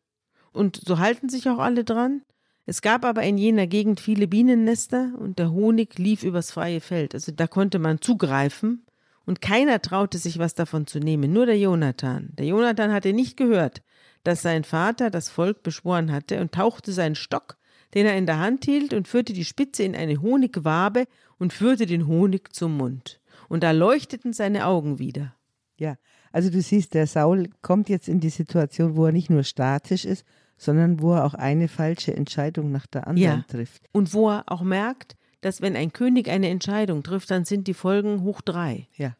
[0.52, 2.22] Und so halten sich auch alle dran.
[2.66, 7.14] Es gab aber in jener Gegend viele Bienennester und der Honig lief übers freie Feld.
[7.14, 8.84] Also da konnte man zugreifen
[9.24, 12.30] und keiner traute sich was davon zu nehmen, nur der Jonathan.
[12.38, 13.82] Der Jonathan hatte nicht gehört,
[14.22, 17.56] dass sein Vater das Volk beschworen hatte und tauchte seinen Stock,
[17.94, 21.06] den er in der Hand hielt, und führte die Spitze in eine Honigwabe
[21.38, 23.20] und führte den Honig zum Mund.
[23.48, 25.34] Und da leuchteten seine Augen wieder.
[25.76, 25.96] Ja,
[26.32, 30.04] also du siehst, der Saul kommt jetzt in die Situation, wo er nicht nur statisch
[30.04, 30.24] ist,
[30.56, 33.44] sondern wo er auch eine falsche Entscheidung nach der anderen Ja.
[33.48, 33.82] trifft.
[33.92, 37.74] Und wo er auch merkt, dass wenn ein König eine Entscheidung trifft, dann sind die
[37.74, 38.86] Folgen hoch drei.
[38.96, 39.16] Ja.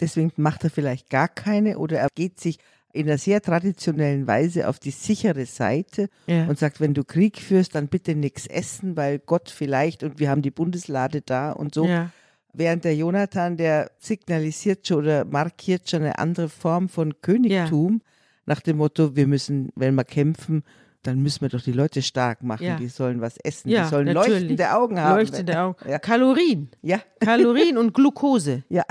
[0.00, 2.58] Deswegen macht er vielleicht gar keine oder er geht sich
[2.92, 6.46] in einer sehr traditionellen Weise auf die sichere Seite Ja.
[6.46, 10.30] und sagt, wenn du Krieg führst, dann bitte nichts essen, weil Gott vielleicht und wir
[10.30, 11.86] haben die Bundeslade da und so.
[11.86, 12.10] Ja.
[12.54, 18.00] Während der Jonathan, der signalisiert schon oder markiert schon eine andere Form von Königtum,
[18.46, 20.64] nach dem Motto, wir müssen, wenn wir kämpfen,
[21.02, 22.76] dann müssen wir doch die Leute stark machen, Ja.
[22.76, 24.40] die sollen was essen, Ja, die sollen natürlich.
[24.40, 25.16] leuchtende Augen haben.
[25.18, 25.88] Leuchtende Augen.
[25.88, 25.98] Ja.
[25.98, 26.70] Kalorien.
[26.82, 28.64] Ja, Kalorien und Glucose.
[28.70, 28.82] ja.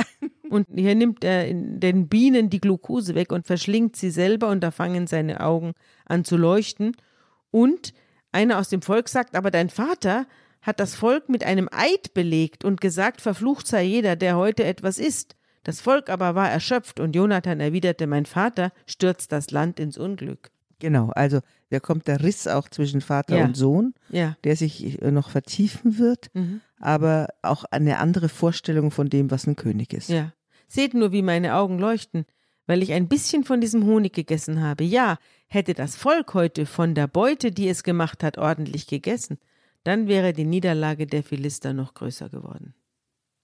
[0.49, 4.61] Und hier nimmt er in den Bienen die Glucose weg und verschlingt sie selber und
[4.61, 5.73] da fangen seine Augen
[6.05, 6.95] an zu leuchten.
[7.51, 7.93] Und
[8.31, 10.25] einer aus dem Volk sagt, aber dein Vater
[10.61, 14.97] hat das Volk mit einem Eid belegt und gesagt, verflucht sei jeder, der heute etwas
[14.97, 15.35] isst.
[15.63, 20.49] Das Volk aber war erschöpft und Jonathan erwiderte, mein Vater stürzt das Land ins Unglück.
[20.79, 21.39] Genau, also
[21.71, 23.45] da kommt der Riss auch zwischen Vater Ja.
[23.45, 24.37] und Sohn, Ja.
[24.43, 26.61] der sich äh, noch vertiefen wird, Mhm.
[26.79, 30.09] aber auch eine andere Vorstellung von dem, was ein König ist.
[30.09, 30.31] Ja.
[30.67, 32.25] Seht nur, wie meine Augen leuchten,
[32.65, 34.83] weil ich ein bisschen von diesem Honig gegessen habe.
[34.83, 39.37] Ja, hätte das Volk heute von der Beute, die es gemacht hat, ordentlich gegessen,
[39.83, 42.73] dann wäre die Niederlage der Philister noch größer geworden.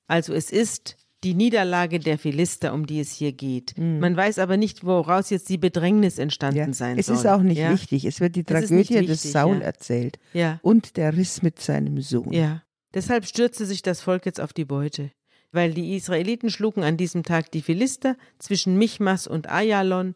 [0.07, 3.77] Also es ist die Niederlage der Philister, um die es hier geht.
[3.77, 6.73] Man weiß aber nicht, woraus jetzt die Bedrängnis entstanden Ja.
[6.73, 7.15] sein Es soll.
[7.15, 7.71] ist auch nicht ja?
[7.71, 8.03] wichtig.
[8.03, 9.62] Es wird die Es Tragödie des wichtig, Saul ja.
[9.62, 12.33] erzählt Ja, und der Riss mit seinem Sohn.
[12.33, 12.62] ja.
[12.93, 15.09] Deshalb stürzte sich das Volk jetzt auf die Beute.
[15.54, 20.16] Weil die Israeliten schlugen an diesem Tag die Philister zwischen Michmas und Ayalon.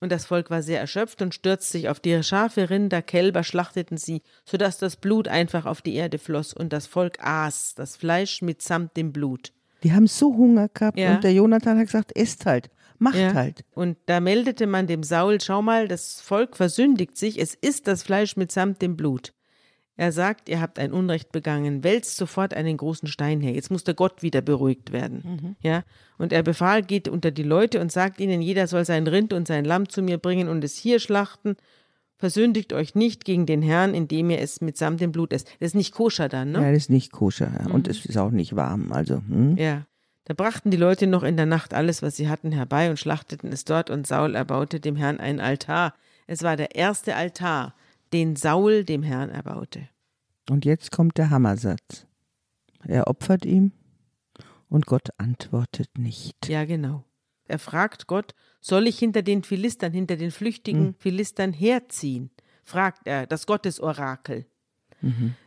[0.00, 3.98] Und das Volk war sehr erschöpft und stürzte sich auf die Schafe, Rinder, Kälber, schlachteten
[3.98, 8.40] sie, sodass das Blut einfach auf die Erde floss und das Volk aß das Fleisch
[8.40, 9.52] mitsamt dem Blut.
[9.82, 11.16] Die haben so Hunger gehabt Ja.
[11.16, 13.34] und der Jonathan hat gesagt, esst halt, macht Ja.
[13.34, 13.64] halt.
[13.74, 18.02] Und da meldete man dem Saul, schau mal, das Volk versündigt sich, es isst das
[18.02, 19.32] Fleisch mitsamt dem Blut.
[20.00, 23.52] Er sagt, ihr habt ein Unrecht begangen, wälzt sofort einen großen Stein her.
[23.52, 25.56] Jetzt muss der Gott wieder beruhigt werden.
[25.60, 25.82] Ja?
[26.16, 29.46] Und er befahl, geht unter die Leute und sagt ihnen, jeder soll sein Rind und
[29.46, 31.54] sein Lamm zu mir bringen und es hier schlachten.
[32.16, 35.48] Versündigt euch nicht gegen den Herrn, indem ihr es mitsamt dem Blut esst.
[35.60, 36.62] Das ist nicht koscher dann, ne?
[36.62, 37.70] Ja, das ist nicht koscher ja.
[37.70, 38.92] und es ist auch nicht warm.
[38.92, 39.58] Also, hm?
[39.58, 39.84] Ja.
[40.24, 43.52] Da brachten die Leute noch in der Nacht alles, was sie hatten, herbei und schlachteten
[43.52, 45.92] es dort, und Saul erbaute dem Herrn einen Altar.
[46.26, 47.74] Es war der erste Altar,
[48.12, 49.88] den Saul dem Herrn erbaute.
[50.48, 52.06] Und jetzt kommt der Hammersatz.
[52.84, 53.72] Er opfert ihm
[54.68, 56.48] und Gott antwortet nicht.
[56.48, 57.04] Ja, genau.
[57.46, 62.30] Er fragt Gott, soll ich hinter den Philistern, hinter den flüchtigen Philistern herziehen?
[62.62, 64.46] fragt er, das Gottesorakel.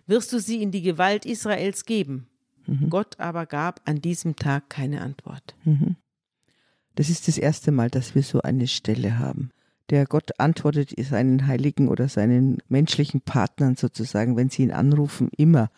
[0.08, 2.28] Wirst du sie in die Gewalt Israels geben?
[2.90, 5.56] Gott aber gab an diesem Tag keine Antwort.
[6.96, 9.52] Das ist das erste Mal, dass wir so eine Stelle haben.
[9.90, 15.70] Der Gott antwortet seinen Heiligen oder seinen menschlichen Partnern sozusagen, wenn sie ihn anrufen, immer.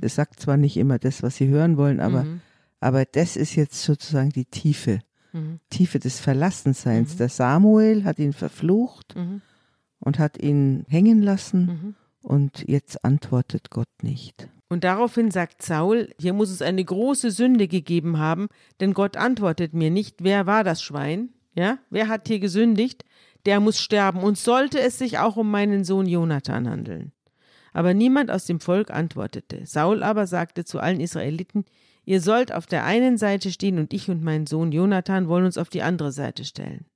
[0.00, 2.26] Er sagt zwar nicht immer das, was sie hören wollen, aber,
[2.80, 4.98] aber das ist jetzt sozusagen die Tiefe.
[5.70, 7.16] Tiefe des Verlassenseins.
[7.16, 9.14] Der Samuel hat ihn verflucht
[10.00, 14.48] und hat ihn hängen lassen und jetzt antwortet Gott nicht.
[14.68, 18.48] Und daraufhin sagt Saul, hier muss es eine große Sünde gegeben haben,
[18.80, 21.28] denn Gott antwortet mir nicht, wer war das Schwein?
[21.54, 23.04] Ja, wer hat hier gesündigt?
[23.46, 24.22] Der muss sterben.
[24.22, 27.12] Und sollte es sich auch um meinen Sohn Jonathan handeln.
[27.72, 29.66] Aber niemand aus dem Volk antwortete.
[29.66, 31.64] Saul aber sagte zu allen Israeliten,
[32.04, 35.58] ihr sollt auf der einen Seite stehen und ich und mein Sohn Jonathan wollen uns
[35.58, 36.86] auf die andere Seite stellen.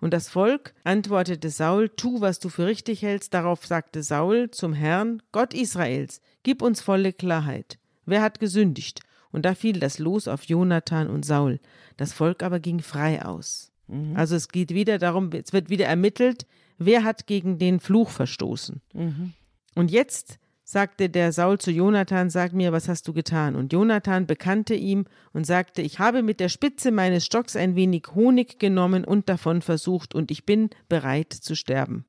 [0.00, 3.32] Und das Volk antwortete Saul, tu, was du für richtig hältst.
[3.34, 7.78] Darauf sagte Saul zum Herrn, Gott Israels, gib uns volle Klarheit.
[8.04, 9.00] Wer hat gesündigt?
[9.30, 11.60] Und da fiel das Los auf Jonathan und Saul.
[11.96, 13.71] Das Volk aber ging frei aus.
[13.92, 14.16] Mhm.
[14.16, 16.46] Also es geht wieder darum, es wird wieder ermittelt,
[16.78, 18.80] wer hat gegen den Fluch verstoßen.
[18.94, 19.32] Mhm.
[19.74, 23.56] Und jetzt sagte der Saul zu Jonathan, sag mir, was hast du getan?
[23.56, 28.04] Und Jonathan bekannte ihm und sagte, ich habe mit der Spitze meines Stocks ein wenig
[28.14, 32.06] Honig genommen und davon versucht, und ich bin bereit zu sterben.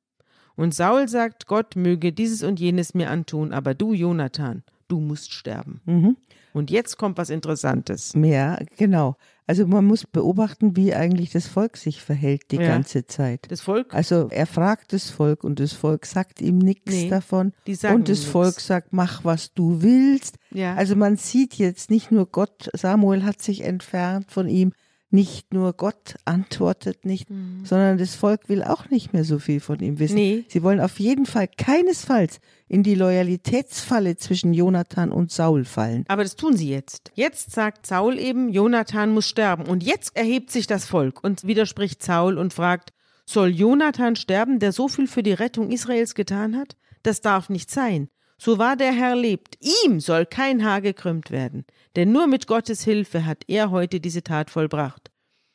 [0.56, 5.32] Und Saul sagt, Gott möge dieses und jenes mir antun, aber du, Jonathan, du musst
[5.32, 5.80] sterben.
[5.84, 6.16] Mhm.
[6.52, 8.12] Und jetzt kommt was Interessantes.
[8.14, 9.16] Ja, genau.
[9.46, 12.66] Also man muss beobachten, wie eigentlich das Volk sich verhält die ja.
[12.66, 13.46] ganze Zeit.
[13.48, 13.92] Das Volk?
[13.92, 17.52] Also er fragt das Volk und das Volk sagt ihm nichts nee, davon.
[17.66, 20.36] und das Volk sagt, mach was du willst.
[20.50, 20.74] Ja.
[20.74, 24.72] Also man sieht jetzt nicht nur Gott, Samuel hat sich entfernt von ihm,
[25.14, 27.64] nicht nur Gott antwortet nicht, mhm.
[27.64, 30.16] sondern das Volk will auch nicht mehr so viel von ihm wissen.
[30.16, 30.44] Nee.
[30.48, 36.04] Sie wollen auf jeden Fall keinesfalls in die Loyalitätsfalle zwischen Jonathan und Saul fallen.
[36.08, 37.12] Aber das tun sie jetzt.
[37.14, 39.66] Jetzt sagt Saul eben, Jonathan muss sterben.
[39.66, 42.92] Und jetzt erhebt sich das Volk und widerspricht Saul und fragt,
[43.24, 46.76] soll Jonathan sterben, der so viel für die Rettung Israels getan hat?
[47.04, 48.08] Das darf nicht sein.
[48.44, 51.64] So wahr der Herr lebt, ihm soll kein Haar gekrümmt werden,
[51.96, 55.10] denn nur mit Gottes Hilfe hat er heute diese Tat vollbracht.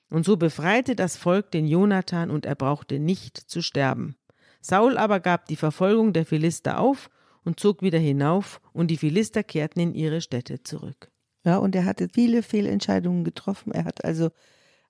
[0.09, 4.15] Und so befreite das Volk den Jonathan und er brauchte nicht zu sterben.
[4.59, 7.11] Saul aber gab die Verfolgung der Philister auf
[7.43, 11.11] und zog wieder hinauf, und die Philister kehrten in ihre Städte zurück.
[11.45, 13.71] Ja, und er hatte viele Fehlentscheidungen getroffen.
[13.71, 14.31] Er hat also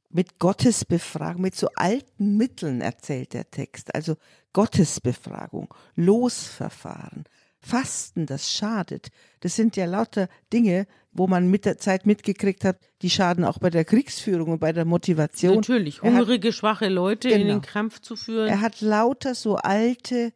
[0.07, 4.15] mit Gottesbefragung, mit so alten Mitteln erzählt der Text, also
[4.53, 7.25] Gottesbefragung, Losverfahren,
[7.61, 9.09] Fasten, das schadet.
[9.41, 13.57] Das sind ja lauter Dinge, wo man mit der Zeit mitgekriegt hat, die schaden auch
[13.57, 15.55] bei der Kriegsführung und bei der Motivation.
[15.55, 17.41] Natürlich, hungrige, hat, schwache Leute genau.
[17.41, 18.47] in den Kampf zu führen.
[18.47, 20.31] Er hat lauter so alte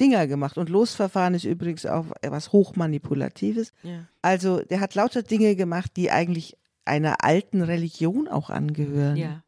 [0.00, 0.58] Dinger gemacht.
[0.58, 3.72] Und Losverfahren ist übrigens auch etwas Hochmanipulatives.
[3.82, 4.06] Ja.
[4.22, 9.16] Also der hat lauter Dinge gemacht, die eigentlich einer alten Religion auch angehören.
[9.16, 9.42] Ja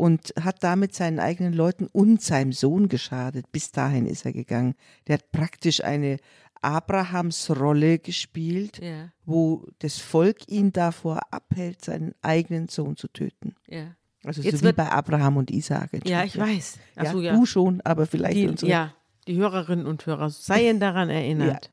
[0.00, 3.52] und hat damit seinen eigenen Leuten und seinem Sohn geschadet.
[3.52, 4.74] Bis dahin ist er gegangen.
[5.06, 6.16] Der hat praktisch eine
[6.62, 9.10] Abrahams Rolle gespielt, ja.
[9.26, 13.54] wo das Volk ihn davor abhält, seinen eigenen Sohn zu töten.
[13.68, 13.94] Ja.
[14.24, 15.90] Also Jetzt so wie bei Abraham und Isaac.
[16.06, 16.78] Ja, ich weiß.
[16.96, 18.70] Ach ja, ja, Du schon, aber vielleicht die, unsere.
[18.70, 18.94] Ja,
[19.26, 21.70] die Hörerinnen und Hörer seien daran erinnert.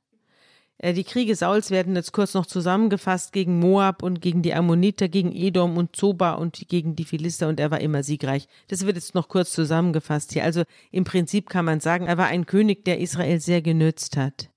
[0.79, 5.07] Äh, die Kriege Sauls werden jetzt kurz noch zusammengefasst gegen Moab und gegen die Ammoniter,
[5.09, 8.47] gegen Edom und Zoba und gegen die Philister und er war immer siegreich.
[8.67, 10.43] Das wird jetzt noch kurz zusammengefasst hier.
[10.43, 14.49] Also im Prinzip kann man sagen, er war ein König, der Israel sehr genützt hat.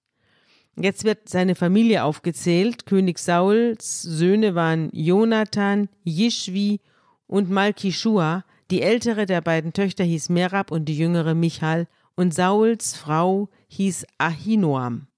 [0.76, 2.86] Jetzt wird seine Familie aufgezählt.
[2.86, 6.80] König Sauls Söhne waren Jonathan, Jischwi
[7.26, 8.44] und Malkishua.
[8.70, 14.06] Die ältere der beiden Töchter hieß Merab und die jüngere Michal und Sauls Frau hieß
[14.18, 15.09] Ahinoam.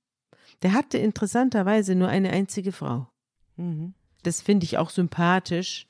[0.63, 3.09] Der hatte interessanterweise nur eine einzige Frau.
[3.57, 3.95] Mhm.
[4.23, 5.87] Das finde ich auch sympathisch,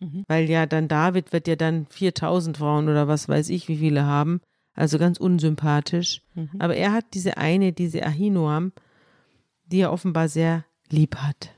[0.00, 0.24] mhm.
[0.26, 4.04] weil ja dann David wird ja dann 4000 Frauen oder was weiß ich, wie viele
[4.04, 4.40] haben.
[4.74, 6.22] Also ganz unsympathisch.
[6.34, 6.50] Mhm.
[6.58, 8.72] Aber er hat diese eine, diese Ahinoam,
[9.66, 11.54] die er offenbar sehr lieb hat.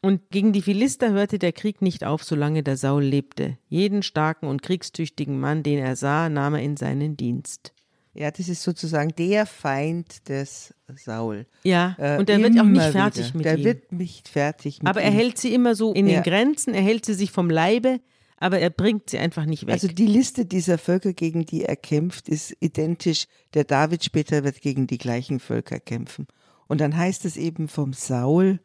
[0.00, 3.58] Und gegen die Philister hörte der Krieg nicht auf, solange der Saul lebte.
[3.68, 7.72] Jeden starken und kriegstüchtigen Mann, den er sah, nahm er in seinen Dienst.
[8.18, 11.46] Ja, das ist sozusagen der Feind des Saul.
[11.62, 13.36] Ja, äh, und er wird auch nicht fertig wieder.
[13.36, 13.62] mit der ihm.
[13.62, 15.16] Der wird nicht fertig mit Aber er ihm.
[15.16, 16.20] hält sie immer so in ja.
[16.20, 18.00] den Grenzen, er hält sie sich vom Leibe,
[18.36, 19.74] aber er bringt sie einfach nicht weg.
[19.74, 23.26] Also die Liste dieser Völker, gegen die er kämpft, ist identisch.
[23.54, 26.26] Der David später wird gegen die gleichen Völker kämpfen.
[26.66, 28.58] Und dann heißt es eben vom Saul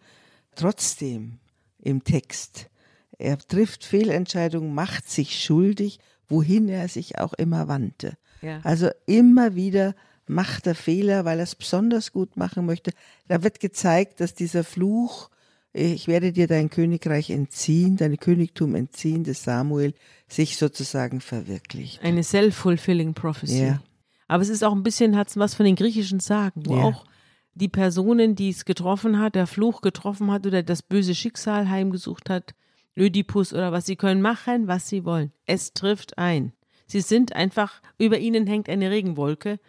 [0.56, 1.38] trotzdem
[1.80, 2.72] im Text,
[3.20, 8.18] er trifft Fehlentscheidungen, macht sich schuldig, wohin er sich auch immer wandte.
[8.44, 8.60] Ja.
[8.64, 9.96] Also immer wieder
[10.28, 12.92] macht er Fehler, weil er es besonders gut machen möchte.
[13.28, 15.30] Da wird gezeigt, dass dieser Fluch,
[15.74, 19.94] ich werde dir dein Königreich entziehen, dein Königtum entziehen, des Samuel,
[20.28, 22.04] sich sozusagen verwirklicht.
[22.04, 23.64] Eine self-fulfilling prophecy.
[23.64, 23.82] Ja.
[24.28, 26.84] Aber es ist auch ein bisschen, hat es was von den griechischen Sagen, wo ja.
[26.84, 27.06] auch
[27.56, 32.30] die Personen, die es getroffen hat, der Fluch getroffen hat oder das böse Schicksal heimgesucht
[32.30, 32.56] hat,
[32.98, 35.32] Ödipus oder was, sie können machen, was sie wollen.
[35.46, 36.54] Es trifft ein.
[36.94, 39.60] Sie sind einfach, über ihnen hängt eine Regenwolke.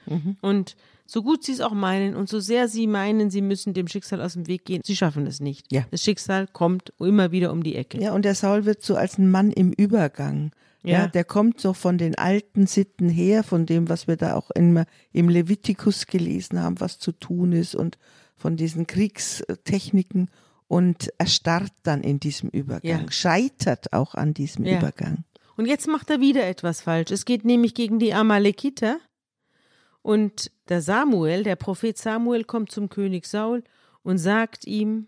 [0.43, 3.89] Und so gut sie es auch meinen und so sehr sie meinen, sie müssen dem
[3.89, 5.73] Schicksal aus dem Weg gehen, sie schaffen es nicht.
[5.73, 5.85] Ja.
[5.91, 7.99] Das Schicksal kommt immer wieder um die Ecke.
[8.01, 10.53] Ja, und der Saul wird so als ein Mann im Übergang.
[10.83, 10.99] Ja.
[11.01, 11.07] Ja.
[11.07, 14.85] der kommt so von den alten Sitten her, von dem, was wir da auch immer
[15.13, 17.97] im Levitikus gelesen haben, was zu tun ist und
[18.37, 20.29] von diesen Kriegstechniken
[20.69, 23.11] und erstarrt dann in diesem Übergang, Ja.
[23.11, 24.79] scheitert auch an diesem Ja.
[24.79, 25.25] Übergang.
[25.57, 27.11] Und jetzt macht er wieder etwas falsch.
[27.11, 28.99] Es geht nämlich gegen die Amalekiter.
[30.03, 33.65] Und der Samuel, der Prophet Samuel, kommt zum König Saul
[34.03, 35.07] und sagt ihm,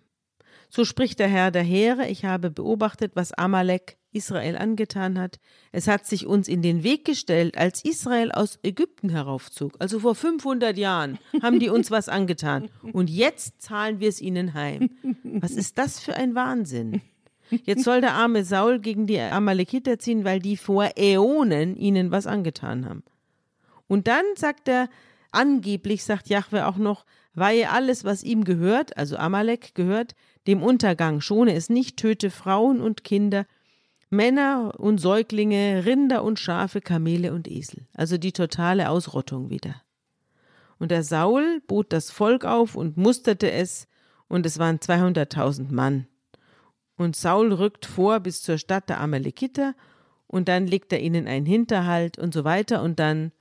[0.69, 5.39] so spricht der Herr der Heere, ich habe beobachtet, was Amalek Israel angetan hat.
[5.73, 9.77] Es hat sich uns in den Weg gestellt, als Israel aus Ägypten heraufzog.
[9.79, 12.71] Also vor 500 Jahren haben die uns was angetan.
[12.93, 14.91] Und jetzt zahlen wir es ihnen heim.
[15.23, 17.03] Was ist das für ein Wahnsinn?
[17.51, 22.27] Jetzt soll der arme Saul gegen die Amalekiter ziehen, weil die vor Äonen ihnen was
[22.27, 23.03] angetan haben.
[23.87, 24.89] Und dann sagt er,
[25.31, 30.15] angeblich sagt Jahwe auch noch, weihe alles, was ihm gehört, also Amalek gehört,
[30.47, 33.47] dem Untergang, schone es nicht, töte Frauen und Kinder,
[34.11, 37.87] Männer und Säuglinge, Rinder und Schafe, Kamele und Esel.
[37.95, 39.83] Also die totale Ausrottung wieder.
[40.79, 43.89] Und der Saul bot das Volk auf und musterte es,
[44.29, 46.07] und es waren 200.000 Mann.
[46.97, 49.75] Und Saul rückt vor bis zur Stadt der Amalekiter,
[50.29, 53.33] und dann legt er ihnen einen Hinterhalt und so weiter, und dann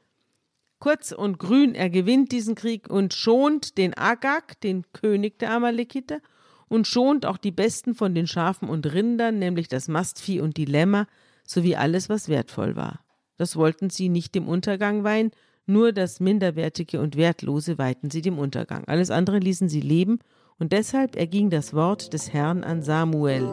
[0.80, 6.20] kurz und grün, er gewinnt diesen Krieg und schont den Agag, den König der Amalekiter,
[6.68, 10.66] und schont auch die besten von den Schafen und Rindern, nämlich das Mastvieh und die
[10.66, 11.08] Lämmer,
[11.46, 13.00] sowie alles, was wertvoll war.
[13.38, 15.32] Das wollten sie nicht dem Untergang weihen,
[15.66, 18.86] nur das Minderwertige und Wertlose weihten sie dem Untergang.
[18.86, 20.20] Alles andere ließen sie leben,
[20.60, 23.52] und deshalb erging das Wort des Herrn an Samuel.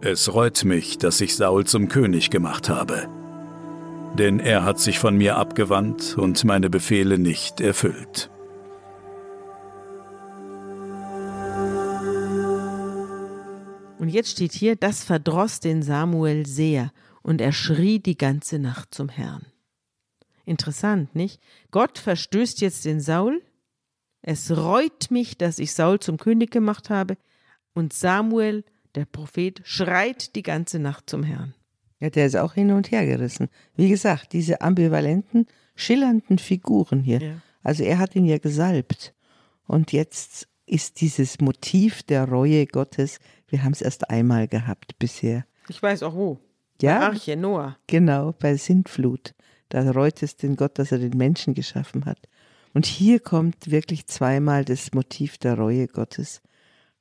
[0.00, 3.08] Es reut mich, dass ich Saul zum König gemacht habe.
[4.18, 8.30] Denn er hat sich von mir abgewandt und meine Befehle nicht erfüllt.
[13.98, 16.92] Und jetzt steht hier, das verdross den Samuel sehr,
[17.24, 19.46] und er schrie die ganze Nacht zum Herrn.
[20.44, 21.40] Interessant, nicht?
[21.70, 23.42] Gott verstößt jetzt den Saul.
[24.20, 27.16] Es reut mich, dass ich Saul zum König gemacht habe.
[27.72, 28.62] Und Samuel,
[28.94, 31.54] der Prophet, schreit die ganze Nacht zum Herrn.
[31.98, 33.48] Ja, der ist auch hin und her gerissen.
[33.74, 37.22] Wie gesagt, diese ambivalenten, schillernden Figuren hier.
[37.22, 37.36] Ja.
[37.62, 39.14] Also er hat ihn ja gesalbt.
[39.66, 43.18] Und jetzt ist dieses Motiv der Reue Gottes,
[43.48, 45.46] wir haben es erst einmal gehabt bisher.
[45.68, 46.38] Ich weiß auch wo.
[46.80, 47.00] Ja?
[47.00, 47.76] Arche, Noah.
[47.86, 49.34] Genau, bei Sintflut.
[49.68, 52.18] Da reut es den Gott, dass er den Menschen geschaffen hat.
[52.74, 56.42] Und hier kommt wirklich zweimal das Motiv der Reue Gottes,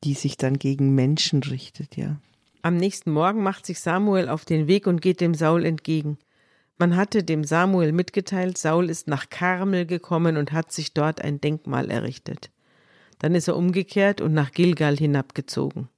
[0.04, 2.18] die sich dann gegen Menschen richtet, ja.
[2.62, 6.18] Am nächsten Morgen macht sich Samuel auf den Weg und geht dem Saul entgegen.
[6.78, 11.42] Man hatte dem Samuel mitgeteilt, Saul ist nach Karmel gekommen und hat sich dort ein
[11.42, 12.52] Denkmal errichtet.
[13.20, 15.90] Dann ist er umgekehrt und nach Gilgal hinabgezogen.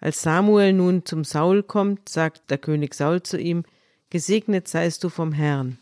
[0.00, 3.64] Als Samuel nun zum Saul kommt, sagt der König Saul zu ihm,
[4.10, 5.78] Gesegnet seist du vom Herrn.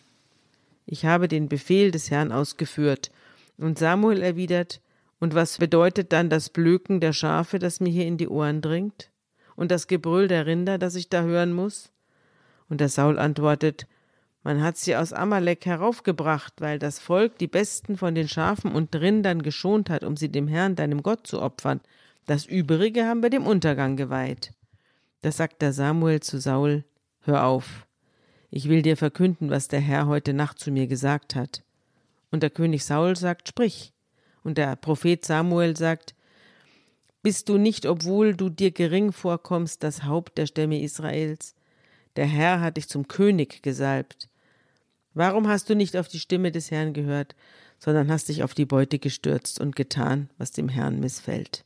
[0.84, 3.10] Ich habe den Befehl des Herrn ausgeführt.
[3.58, 4.80] Und Samuel erwidert,
[5.18, 9.10] Und was bedeutet dann das Blöken der Schafe, das mir hier in die Ohren dringt?
[9.54, 11.90] Und das Gebrüll der Rinder, das ich da hören muss?
[12.68, 13.86] Und der Saul antwortet,
[14.42, 18.94] man hat sie aus Amalek heraufgebracht, weil das Volk die besten von den Schafen und
[18.94, 21.80] Rindern geschont hat, um sie dem Herrn, deinem Gott, zu opfern.
[22.26, 24.52] Das Übrige haben wir dem Untergang geweiht.
[25.22, 26.84] Da sagt der Samuel zu Saul,
[27.20, 27.86] hör auf.
[28.50, 31.62] Ich will dir verkünden, was der Herr heute Nacht zu mir gesagt hat.
[32.32, 33.92] Und der König Saul sagt, sprich.
[34.42, 36.16] Und der Prophet Samuel sagt,
[37.22, 41.54] bist du nicht, obwohl du dir gering vorkommst, das Haupt der Stämme Israels?
[42.16, 44.28] Der Herr hat dich zum König gesalbt.
[45.14, 47.36] Warum hast du nicht auf die Stimme des Herrn gehört,
[47.78, 51.65] sondern hast dich auf die Beute gestürzt und getan, was dem Herrn missfällt?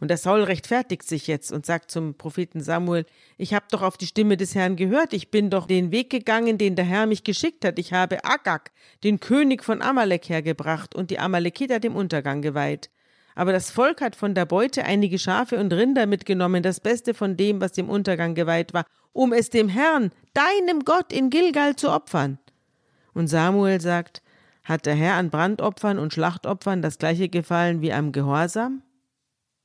[0.00, 3.04] Und der Saul rechtfertigt sich jetzt und sagt zum Propheten Samuel,
[3.36, 6.56] ich habe doch auf die Stimme des Herrn gehört, ich bin doch den Weg gegangen,
[6.56, 8.70] den der Herr mich geschickt hat, ich habe Agag,
[9.02, 12.90] den König von Amalek, hergebracht und die Amalekiter dem Untergang geweiht.
[13.34, 17.36] Aber das Volk hat von der Beute einige Schafe und Rinder mitgenommen, das Beste von
[17.36, 21.90] dem, was dem Untergang geweiht war, um es dem Herrn, deinem Gott in Gilgal zu
[21.90, 22.38] opfern.
[23.14, 24.22] Und Samuel sagt,
[24.62, 28.82] hat der Herr an Brandopfern und Schlachtopfern das gleiche gefallen wie am Gehorsam?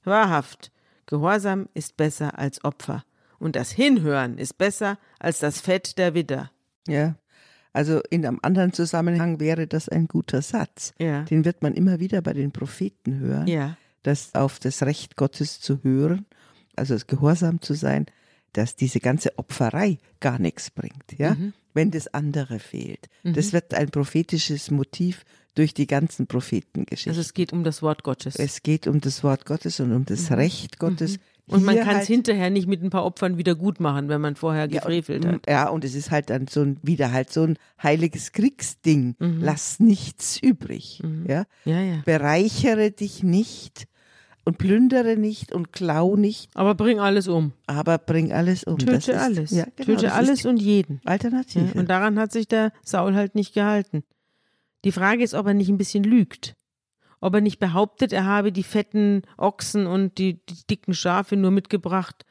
[0.06, 0.72] Wahrhaft,
[1.06, 3.04] Gehorsam ist besser als Opfer,
[3.40, 6.52] und das Hinhören ist besser als das Fett der Widder.
[6.88, 7.16] Ja.
[7.74, 10.94] Also in einem anderen Zusammenhang wäre das ein guter Satz.
[11.00, 11.24] Ja.
[11.24, 13.48] Den wird man immer wieder bei den Propheten hören.
[13.48, 13.78] Ja.
[14.04, 16.26] das auf das Recht Gottes zu hören,
[16.76, 18.06] also das Gehorsam zu sein,
[18.52, 21.54] dass diese ganze Opferei gar nichts bringt, ja, Mhm.
[21.74, 23.08] wenn das andere fehlt.
[23.24, 25.24] Das wird ein prophetisches Motiv
[25.56, 27.12] durch die ganzen Prophetengeschichten.
[27.12, 28.36] Also es geht um das Wort Gottes.
[28.36, 31.18] es geht um das Wort Gottes und um das Recht Gottes.
[31.48, 31.54] Mhm.
[31.56, 34.22] und man kann es halt- hinterher nicht mit ein paar Opfern wieder gut machen, wenn
[34.22, 35.36] man vorher gefrevelt ja, hat.
[35.36, 39.16] und, ja, und es ist halt dann so ein, wieder halt so ein heiliges Kriegsding.
[39.20, 39.40] Mhm.
[39.42, 41.02] Lass nichts übrig.
[41.28, 41.44] Ja?
[41.66, 42.02] Ja, ja.
[42.06, 43.86] Bereichere dich nicht
[44.46, 47.54] und plündere nicht und klau nicht, Aber bring alles um.
[47.68, 48.78] aber bring alles um.
[48.78, 49.52] Töte ist, alles.
[49.52, 51.00] Ja, genau, Töte alles und jeden.
[51.06, 51.78] Ja, Alternative.
[51.80, 54.04] und daran hat sich der Saul halt nicht gehalten.
[54.84, 56.56] Die Frage ist, ob er nicht ein bisschen lügt.
[57.22, 61.52] Ob er nicht behauptet, er habe die fetten Ochsen und die, die dicken Schafe nur
[61.52, 62.26] mitgebracht,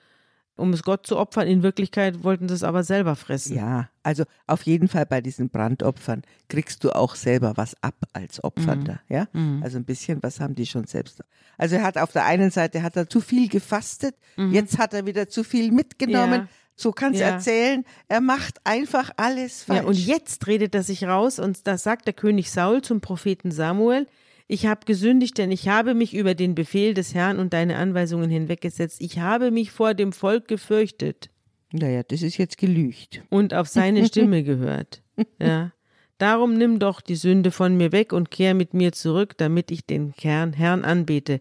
[0.55, 1.48] um es Gott zu opfern.
[1.48, 3.57] In Wirklichkeit wollten sie es aber selber fressen.
[3.57, 8.44] ja, also auf jeden Fall bei diesen Brandopfern kriegst du auch selber was ab als
[8.44, 9.14] Opfernder, Mhm.
[9.16, 9.28] ja?
[9.62, 11.22] Also ein bisschen was haben die schon selbst.
[11.57, 14.14] Also er hat auf der einen Seite hat er zu viel gefastet,
[14.50, 16.42] jetzt hat er wieder zu viel mitgenommen.
[16.42, 16.46] Mhm.
[16.46, 16.48] Ja.
[16.82, 17.30] So kannst du Ja.
[17.30, 19.80] erzählen, er macht einfach alles falsch.
[19.82, 23.52] Ja, und jetzt redet er sich raus und das sagt der König Saul zum Propheten
[23.52, 24.06] Samuel.
[24.48, 28.28] Ich habe gesündigt, denn ich habe mich über den Befehl des Herrn und deine Anweisungen
[28.28, 29.00] hinweggesetzt.
[29.00, 31.30] Ich habe mich vor dem Volk gefürchtet
[31.72, 33.22] Naja, das ist jetzt gelügt.
[33.30, 35.02] und auf seine Stimme gehört.
[35.40, 35.72] Ja.
[36.18, 39.86] Darum nimm doch die Sünde von mir weg und kehr mit mir zurück, damit ich
[39.86, 41.40] den Herrn, Herrn anbete.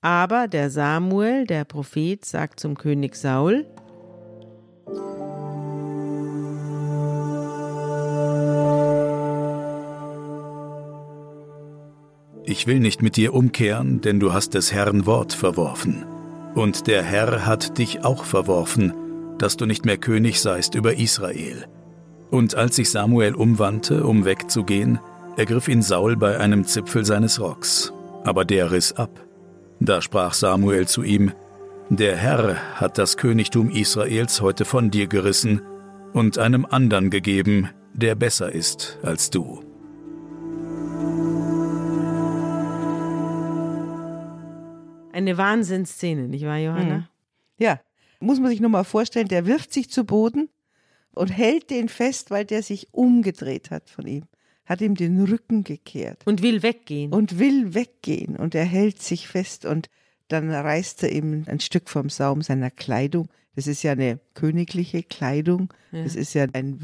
[0.00, 3.66] Aber der Samuel, der Prophet, sagt zum König Saul,
[12.50, 16.06] Ich will nicht mit dir umkehren, denn du hast des Herrn Wort verworfen.
[16.54, 18.94] Und der Herr hat dich auch verworfen,
[19.36, 21.66] dass du nicht mehr König seist über Israel.
[22.30, 24.98] Und als sich Samuel umwandte, um wegzugehen,
[25.36, 27.92] ergriff ihn Saul bei einem Zipfel seines Rocks,
[28.24, 29.10] aber der riss ab.
[29.78, 31.32] Da sprach Samuel zu ihm,
[31.90, 35.60] Der Herr hat das Königtum Israels heute von dir gerissen
[36.14, 39.67] und einem andern gegeben, der besser ist als du.
[45.18, 47.08] Eine Wahnsinnsszene, nicht wahr, Johanna?
[47.58, 47.80] Ja,
[48.20, 50.48] muss man sich nur mal vorstellen, der wirft sich zu Boden
[51.12, 54.24] und hält den fest, weil der sich umgedreht hat von ihm,
[54.64, 57.12] hat ihm den Rücken gekehrt Und will weggehen.
[57.12, 59.88] und will weggehen und er hält sich fest und
[60.28, 63.28] dann reißt er ihm ein Stück vom Saum seiner Kleidung.
[63.56, 66.78] Das ist ja eine königliche Kleidung, das ist ja ein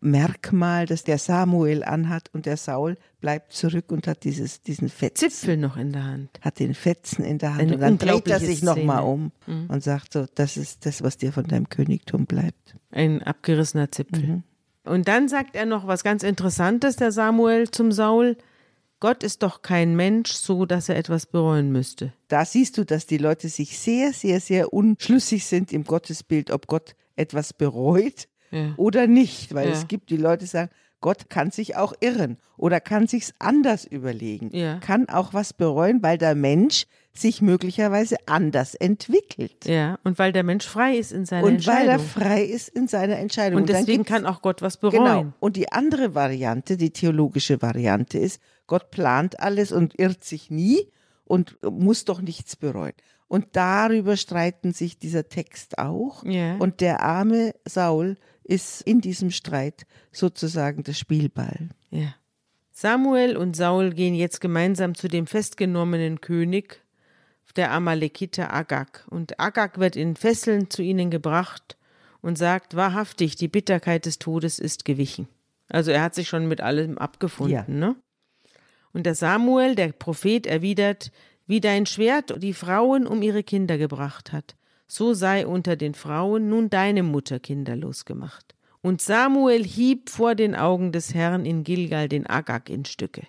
[0.00, 5.30] Würdemerkmal, das der Samuel anhat und der Saul bleibt zurück und hat dieses, diesen Fetzen
[5.30, 6.30] Zipfel noch in der Hand.
[6.40, 9.82] hat den Fetzen in der Hand Eine und dann dreht er sich nochmal um und
[9.82, 12.76] sagt so, das ist das, was dir von deinem Königtum bleibt.
[12.90, 14.26] Ein abgerissener Zipfel.
[14.26, 14.42] Mhm.
[14.84, 18.38] Und dann sagt er noch was ganz Interessantes, der Samuel zum Saul.
[18.98, 22.12] Gott ist doch kein Mensch, so dass er etwas bereuen müsste.
[22.28, 26.66] Da siehst du, dass die Leute sich sehr, sehr, sehr unschlüssig sind im Gottesbild, ob
[26.66, 28.74] Gott etwas bereut Ja.
[28.76, 29.54] oder nicht.
[29.54, 29.72] Weil Ja.
[29.74, 30.70] es gibt die Leute, die sagen,
[31.00, 34.50] Gott kann sich auch irren oder kann sich's anders überlegen.
[34.54, 34.78] Ja.
[34.80, 36.84] Kann auch was bereuen, weil der Mensch
[37.14, 39.64] sich möglicherweise anders entwickelt.
[39.64, 42.06] Ja, und weil der Mensch frei ist in seiner Und weil er Entscheidung.
[42.22, 43.60] frei ist in seiner Entscheidung.
[43.62, 44.90] Und deswegen kann auch Gott was Genau.
[44.92, 45.32] bereuen.
[45.40, 50.86] Und die andere Variante, die theologische Variante ist, Gott plant alles und irrt sich nie
[51.24, 52.92] und muss doch nichts bereuen.
[53.30, 56.24] Und darüber streiten sich dieser Text auch.
[56.24, 56.56] Ja.
[56.56, 61.68] Und der arme Saul ist in diesem Streit sozusagen der Spielball.
[61.90, 62.16] Ja.
[62.72, 66.82] Samuel und Saul gehen jetzt gemeinsam zu dem festgenommenen König
[67.54, 69.06] der Amalekiter Agag.
[69.08, 71.76] Und Agag wird in Fesseln zu ihnen gebracht
[72.22, 75.28] und sagt, wahrhaftig, die Bitterkeit des Todes ist gewichen.
[75.68, 77.52] Also er hat sich schon mit allem abgefunden.
[77.54, 77.64] Ja.
[77.68, 77.96] Ne?
[78.92, 81.12] Und der Samuel, der Prophet, erwidert,
[81.50, 84.54] wie dein Schwert die Frauen um ihre Kinder gebracht hat,
[84.86, 88.54] so sei unter den Frauen nun deine Mutter kinderlos gemacht.
[88.82, 93.26] Und Samuel hieb vor den Augen des Herrn in Gilgal den Agag in Stücke.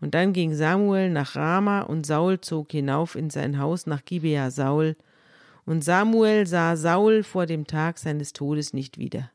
[0.00, 4.52] Und dann ging Samuel nach Rama und Saul zog hinauf in sein Haus nach Gibea
[4.52, 4.94] Saul.
[5.64, 9.32] Und Samuel sah Saul vor dem Tag seines Todes nicht wieder.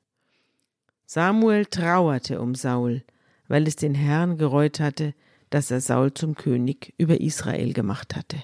[1.06, 3.04] Samuel trauerte um Saul,
[3.50, 5.14] weil es den Herrn gereut hatte,
[5.52, 8.38] dass er Saul zum König über Israel gemacht hatte.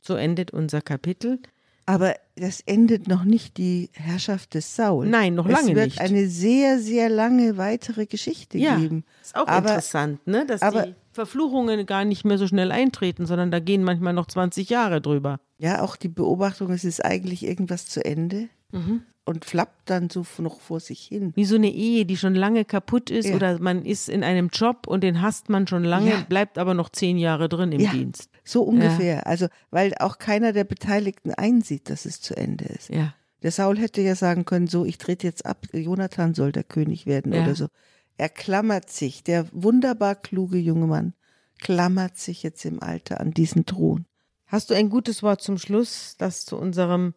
[0.00, 1.40] So endet unser Kapitel.
[1.86, 5.06] Aber das endet noch nicht die Herrschaft des Saul.
[5.06, 6.00] Nein, noch lange es wird nicht.
[6.00, 9.04] eine sehr, sehr lange weitere Geschichte Ja, geben.
[9.22, 10.44] ist auch aber, interessant, ne?
[10.46, 14.26] dass aber- die Verfluchungen gar nicht mehr so schnell eintreten, sondern da gehen manchmal noch
[14.26, 15.40] 20 Jahre drüber.
[15.58, 19.02] Ja, auch die Beobachtung, es ist eigentlich irgendwas zu Ende Mhm.
[19.24, 21.32] und flappt dann so noch vor sich hin.
[21.34, 23.36] Wie so eine Ehe, die schon lange kaputt ist Ja.
[23.36, 26.26] oder man ist in einem Job und den hasst man schon lange, Ja.
[26.28, 27.90] bleibt aber noch zehn Jahre drin im Ja.
[27.92, 28.30] Dienst.
[28.44, 29.16] So ungefähr.
[29.16, 29.22] Ja.
[29.24, 32.88] Also, weil auch keiner der Beteiligten einsieht, dass es zu Ende ist.
[32.88, 33.14] Ja.
[33.42, 37.06] Der Saul hätte ja sagen können, so, ich trete jetzt ab, Jonathan soll der König
[37.06, 37.42] werden ja.
[37.42, 37.68] oder so.
[38.16, 41.12] Er klammert sich, der wunderbar kluge junge Mann,
[41.60, 44.06] klammert sich jetzt im Alter an diesen Thron.
[44.46, 47.14] Hast du ein gutes Wort zum Schluss, das zu unserem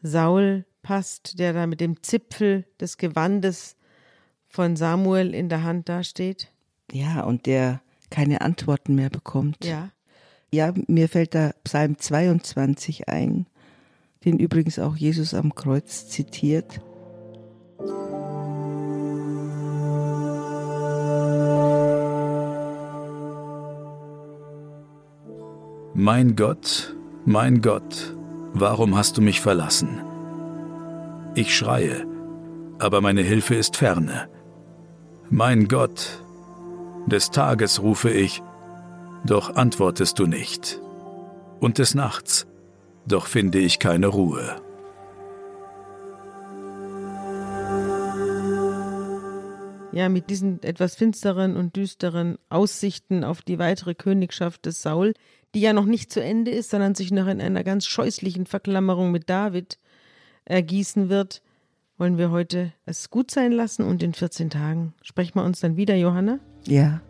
[0.00, 3.76] Saul passt, der da mit dem Zipfel des Gewandes
[4.46, 6.48] von Samuel in der Hand dasteht?
[6.90, 9.66] Ja, und der keine Antworten mehr bekommt.
[9.66, 9.90] Ja.
[10.50, 13.44] Ja, mir fällt da Psalm 22 ein,
[14.24, 16.80] den übrigens auch Jesus am Kreuz zitiert.
[25.92, 28.16] Mein Gott, mein Gott,
[28.54, 30.07] warum hast du mich verlassen?
[31.34, 32.06] Ich schreie,
[32.78, 34.28] aber meine Hilfe ist ferne.
[35.30, 36.24] Mein Gott,
[37.06, 38.42] des Tages rufe ich,
[39.24, 40.80] doch antwortest du nicht.
[41.60, 42.46] Und des Nachts,
[43.06, 44.56] doch finde ich keine Ruhe.
[49.92, 55.12] Ja, mit diesen etwas finsteren und düsteren Aussichten auf die weitere Königschaft des Saul,
[55.54, 59.10] die ja noch nicht zu Ende ist, sondern sich noch in einer ganz scheußlichen Verklammerung
[59.10, 59.78] mit David
[60.48, 61.42] ergießen wird,
[61.98, 65.76] wollen wir heute es gut sein lassen und in 14 Tagen sprechen wir uns dann
[65.76, 66.38] wieder, Johanna?
[66.66, 67.00] Ja,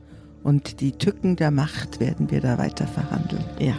[0.42, 3.44] und die Tücken der Macht werden wir da weiter verhandeln.
[3.58, 3.74] Ja,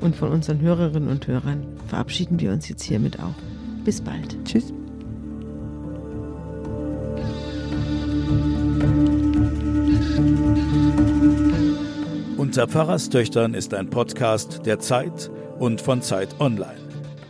[0.00, 3.34] und von unseren Hörerinnen und Hörern verabschieden wir uns jetzt hiermit auch.
[3.84, 4.36] Bis bald.
[4.44, 4.72] Tschüss.
[12.36, 16.81] Unter Pfarrerstöchtern ist ein Podcast der Zeit und von Zeit Online.